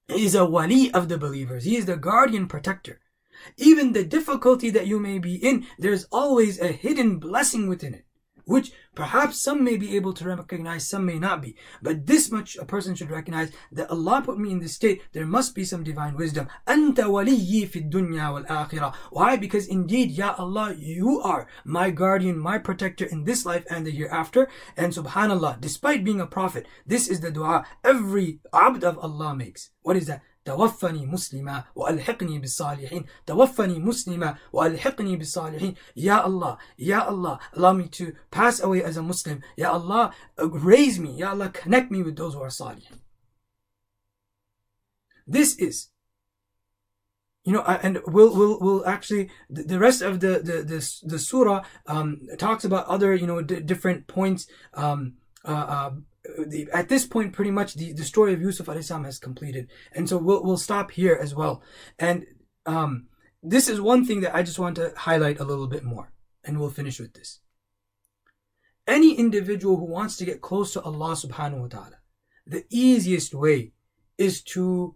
[0.07, 1.65] is a wali of the believers.
[1.65, 2.99] He is the guardian protector.
[3.57, 8.05] Even the difficulty that you may be in, there's always a hidden blessing within it
[8.48, 11.54] which perhaps some may be able to recognize, some may not be.
[11.82, 15.26] But this much a person should recognize that Allah put me in this state, there
[15.26, 16.48] must be some divine wisdom.
[16.66, 18.94] أنت ولي في الدنيا والآخرة.
[19.10, 19.36] Why?
[19.36, 23.90] Because indeed, Ya Allah, you are my guardian, my protector in this life and the
[23.90, 24.48] hereafter.
[24.78, 29.70] And subhanallah, despite being a prophet, this is the dua every abd of Allah makes.
[29.82, 30.22] What is that?
[30.44, 38.12] توفني مسلما وألحقني بالصالحين توفني مسلما وألحقني بالصالحين Ya Allah Ya Allah allow me to
[38.30, 42.34] pass away as a Muslim Ya Allah raise me Ya Allah connect me with those
[42.34, 43.00] who are salihin
[45.26, 45.90] This is
[47.44, 51.64] you know, and we'll we'll we'll actually the rest of the the the, the surah
[51.86, 55.14] um, talks about other you know d- different points um,
[55.46, 55.90] uh, uh,
[56.47, 59.69] the, at this point, pretty much the, the story of Yusuf salam has completed.
[59.93, 61.61] And so we'll, we'll stop here as well.
[61.99, 62.25] And
[62.65, 63.07] um,
[63.41, 66.11] this is one thing that I just want to highlight a little bit more.
[66.43, 67.39] And we'll finish with this.
[68.85, 71.97] Any individual who wants to get close to Allah subhanahu wa ta'ala,
[72.45, 73.71] the easiest way
[74.17, 74.95] is to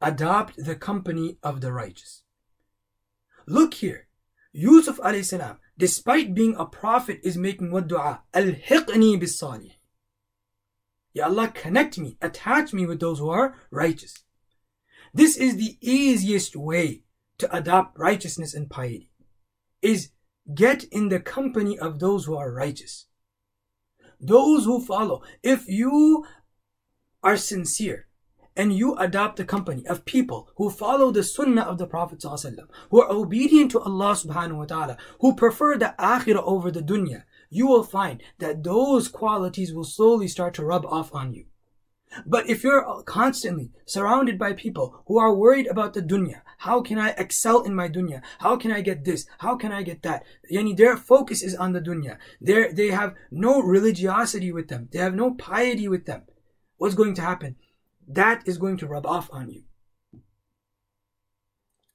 [0.00, 2.22] adopt the company of the righteous.
[3.46, 4.08] Look here.
[4.52, 8.22] Yusuf alayhi salam, despite being a prophet, is making what dua?
[8.34, 9.76] Al-hiqni bis-salih.
[11.12, 14.22] Ya Allah, connect me, attach me with those who are righteous.
[15.12, 17.02] This is the easiest way
[17.38, 19.10] to adopt righteousness and piety,
[19.82, 20.10] is
[20.54, 23.06] get in the company of those who are righteous.
[24.20, 25.22] Those who follow.
[25.42, 26.26] If you
[27.22, 28.06] are sincere
[28.56, 32.22] and you adopt the company of people who follow the sunnah of the Prophet
[32.90, 37.24] who are obedient to Allah subhanahu wa ta'ala, who prefer the akhirah over the dunya,
[37.49, 41.45] you will find that those qualities will slowly start to rub off on you.
[42.25, 46.97] But if you're constantly surrounded by people who are worried about the dunya, how can
[46.97, 48.21] I excel in my dunya?
[48.39, 49.25] How can I get this?
[49.39, 50.23] How can I get that?
[50.51, 52.17] Yani their focus is on the dunya.
[52.39, 54.87] they they have no religiosity with them.
[54.91, 56.23] They have no piety with them.
[56.77, 57.55] What's going to happen?
[58.07, 59.63] That is going to rub off on you.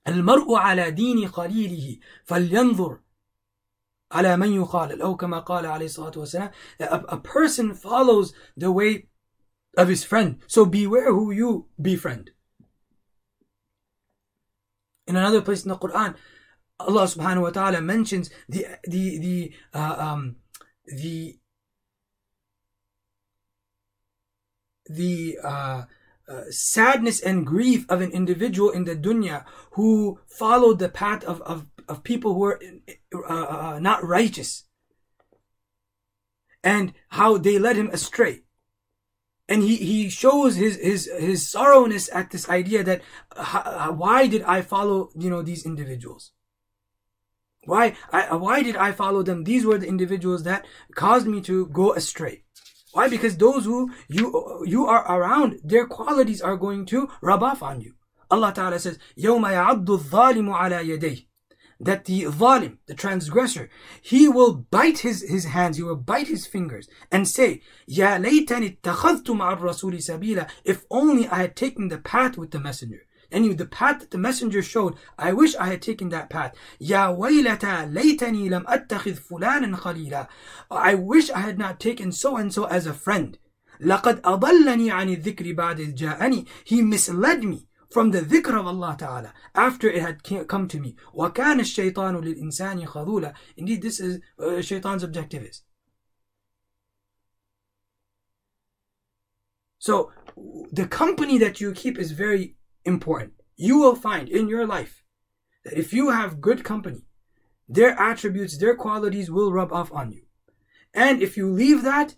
[0.09, 2.99] المرء على دين قليله فلينظر
[4.15, 6.51] على من يخالل أو كما قال عليه الصلاة والسلام
[6.81, 9.07] a, a person follows the way
[9.77, 12.31] of his friend so beware who you befriend
[15.07, 16.15] in another place in the Quran
[16.81, 20.37] Allah subhanahu wa ta'ala mentions the the the uh, um
[20.87, 21.39] the
[24.89, 25.85] the uh,
[26.29, 31.41] uh, sadness and grief of an individual in the dunya who followed the path of,
[31.43, 32.61] of of people who are
[33.15, 34.65] uh, uh, not righteous
[36.63, 38.43] and how they led him astray
[39.51, 43.03] and he, he shows his, his, his sorrowness at this idea that
[43.37, 46.31] uh, why did I follow, you know, these individuals?
[47.65, 49.43] Why, I, why did I follow them?
[49.43, 50.65] These were the individuals that
[50.95, 52.45] caused me to go astray.
[52.93, 53.09] Why?
[53.09, 57.81] Because those who you, you are around, their qualities are going to rub off on
[57.81, 57.95] you.
[58.31, 61.27] Allah Ta'ala says, يَوْمَ يَعَضُّ الظَّالِمُ عَلَى يَدَيْهِ
[61.80, 63.70] that the zalim, the transgressor,
[64.02, 68.78] he will bite his, his hands, he will bite his fingers and say, Ya laytani
[68.82, 73.06] takhadtu ma'ar rasuli sabila, if only I had taken the path with the messenger.
[73.32, 76.56] Anyway, the path that the messenger showed, I wish I had taken that path.
[76.80, 80.28] Ya waylata laytani lam attakhidh fulanan khalila.
[80.70, 83.38] I wish I had not taken so and so as a friend.
[83.82, 86.48] لقد أضلني عن الذكر بعد جاءني.
[86.64, 90.97] He misled me from the dhikr of Allah Ta'ala after it had come to me.
[91.15, 95.63] وَكَانَ الشَّيْطَانُ لِلْإِنسَانِ خَذُولًا Indeed, this is uh, shaitan's objective is.
[99.79, 100.13] So,
[100.71, 103.35] the company that you keep is very important.
[103.57, 105.03] You will find in your life
[105.65, 107.07] that if you have good company,
[107.69, 110.23] their attributes, their qualities will rub off on you.
[110.93, 112.15] And if you leave that,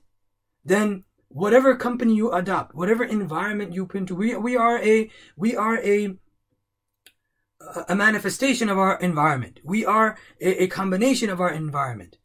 [0.64, 5.55] then whatever company you adopt, whatever environment you put into, we, we are a, we
[5.55, 6.15] are a,
[7.87, 9.59] a manifestation of our environment.
[9.63, 12.17] We are a, a combination of our environment.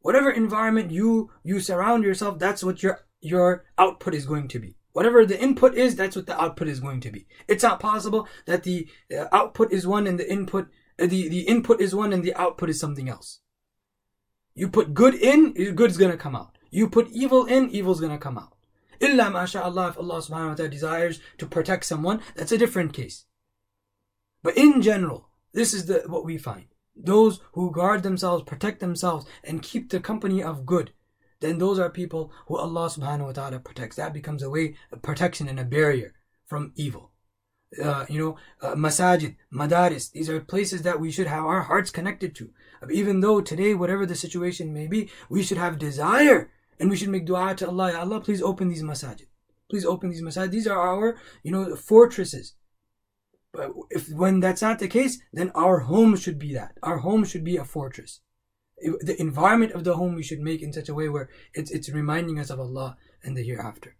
[0.00, 4.76] Whatever environment you, you surround yourself, that's what your, your output is going to be.
[4.92, 7.26] Whatever the input is, that's what the output is going to be.
[7.46, 10.68] It's not possible that the uh, output is one and the input,
[10.98, 13.40] uh, the, the input is one and the output is something else.
[14.54, 16.57] You put good in, good's gonna come out.
[16.70, 18.54] You put evil in, evil's gonna come out.
[19.00, 23.26] Illa masha'Allah, if Allah subhanahu wa ta'ala desires to protect someone, that's a different case.
[24.42, 26.66] But in general, this is the, what we find.
[26.96, 30.92] Those who guard themselves, protect themselves, and keep the company of good,
[31.40, 33.96] then those are people who Allah subhanahu wa ta'ala protects.
[33.96, 36.14] That becomes a way, of protection and a barrier
[36.46, 37.12] from evil.
[37.82, 41.90] Uh, you know, uh, masajid, madaris, these are places that we should have our hearts
[41.90, 42.50] connected to.
[42.90, 47.08] Even though today, whatever the situation may be, we should have desire and we should
[47.08, 47.92] make dua to Allah.
[47.92, 49.26] Ya Allah, please open these masajid.
[49.68, 50.50] Please open these masajid.
[50.50, 52.54] These are our, you know, fortresses.
[53.52, 56.78] But if when that's not the case, then our home should be that.
[56.82, 58.20] Our home should be a fortress.
[58.80, 61.88] The environment of the home we should make in such a way where it's, it's
[61.88, 63.96] reminding us of Allah and the hereafter.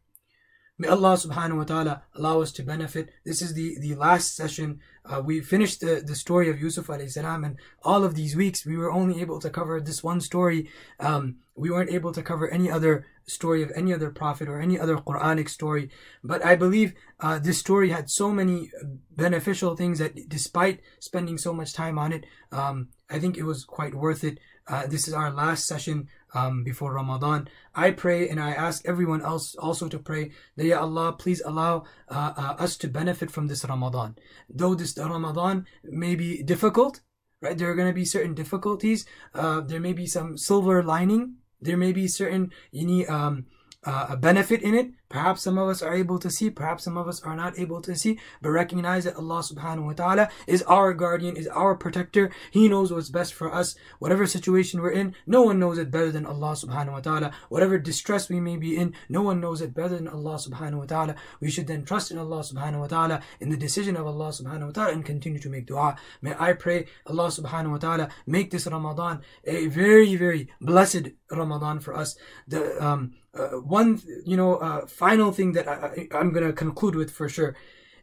[0.80, 3.10] May Allah subhanahu wa ta'ala allow us to benefit.
[3.24, 4.78] This is the, the last session.
[5.04, 8.64] Uh, we finished the, the story of Yusuf alayhi salam and all of these weeks
[8.64, 10.70] we were only able to cover this one story.
[11.00, 14.78] Um, we weren't able to cover any other story of any other prophet or any
[14.78, 15.90] other Quranic story.
[16.22, 18.70] But I believe uh, this story had so many
[19.10, 23.64] beneficial things that despite spending so much time on it, um, I think it was
[23.64, 24.38] quite worth it.
[24.68, 27.48] Uh, this is our last session um, before Ramadan.
[27.74, 31.84] I pray and I ask everyone else also to pray that Ya Allah, please allow
[32.08, 34.16] uh, uh, us to benefit from this Ramadan.
[34.48, 37.00] Though this Ramadan may be difficult,
[37.40, 37.56] right?
[37.56, 39.06] There are going to be certain difficulties.
[39.34, 41.36] Uh, there may be some silver lining.
[41.60, 43.46] There may be certain need um,
[43.84, 44.90] uh, a benefit in it.
[45.08, 47.80] Perhaps some of us are able to see, perhaps some of us are not able
[47.80, 52.30] to see, but recognize that Allah subhanahu wa ta'ala is our guardian, is our protector.
[52.50, 53.74] He knows what's best for us.
[54.00, 57.32] Whatever situation we're in, no one knows it better than Allah subhanahu wa ta'ala.
[57.48, 60.84] Whatever distress we may be in, no one knows it better than Allah subhanahu wa
[60.84, 61.14] ta'ala.
[61.40, 64.66] We should then trust in Allah subhanahu wa ta'ala, in the decision of Allah subhanahu
[64.66, 65.96] wa ta'ala, and continue to make dua.
[66.20, 71.80] May I pray Allah subhanahu wa ta'ala make this Ramadan a very, very blessed Ramadan
[71.80, 72.16] for us.
[72.46, 76.94] The um uh, one you know uh, final thing that I, I'm going to conclude
[76.94, 77.56] with for sure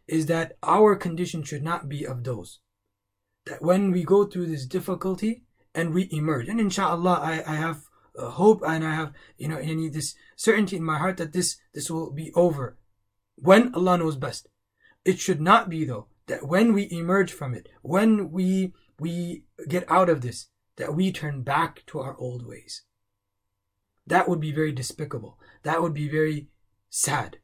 [0.07, 2.59] is that our condition should not be of those.
[3.45, 7.83] That when we go through this difficulty and we emerge and inshallah I, I have
[8.17, 11.57] uh, hope and I have you know any this certainty in my heart that this
[11.73, 12.77] this will be over
[13.35, 14.47] when Allah knows best.
[15.03, 19.89] It should not be though that when we emerge from it when we we get
[19.91, 22.83] out of this that we turn back to our old ways
[24.07, 25.39] that would be very despicable.
[25.63, 26.47] That would be very
[26.89, 27.37] sad.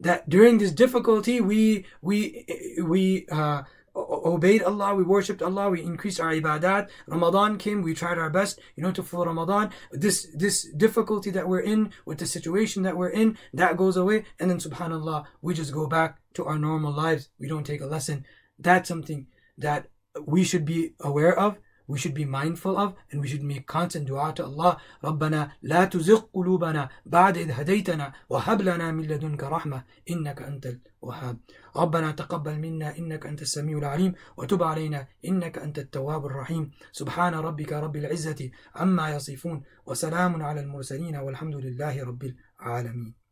[0.00, 2.46] That during this difficulty, we we
[2.82, 3.62] we uh,
[3.96, 6.88] obeyed Allah, we worshipped Allah, we increased our ibadat.
[7.06, 9.72] Ramadan came, we tried our best, you know, to fulfill Ramadan.
[9.90, 14.24] This this difficulty that we're in, with the situation that we're in, that goes away,
[14.38, 17.30] and then Subhanallah, we just go back to our normal lives.
[17.40, 18.24] We don't take a lesson.
[18.58, 19.26] That's something
[19.56, 19.86] that
[20.24, 24.05] we should be aware of we should be mindful of and we should make constant
[24.05, 29.83] dua to Allah ربنا لا تزغ قلوبنا بعد إذ هديتنا وهب لنا من لدنك رحمة
[30.09, 31.37] إنك أنت الوهاب
[31.75, 37.73] ربنا تقبل منا إنك أنت السميع العليم وتب علينا إنك أنت التواب الرحيم سبحان ربك
[37.73, 42.23] رب العزة عما يصفون وسلام على المرسلين والحمد لله رب
[42.59, 43.23] العالمين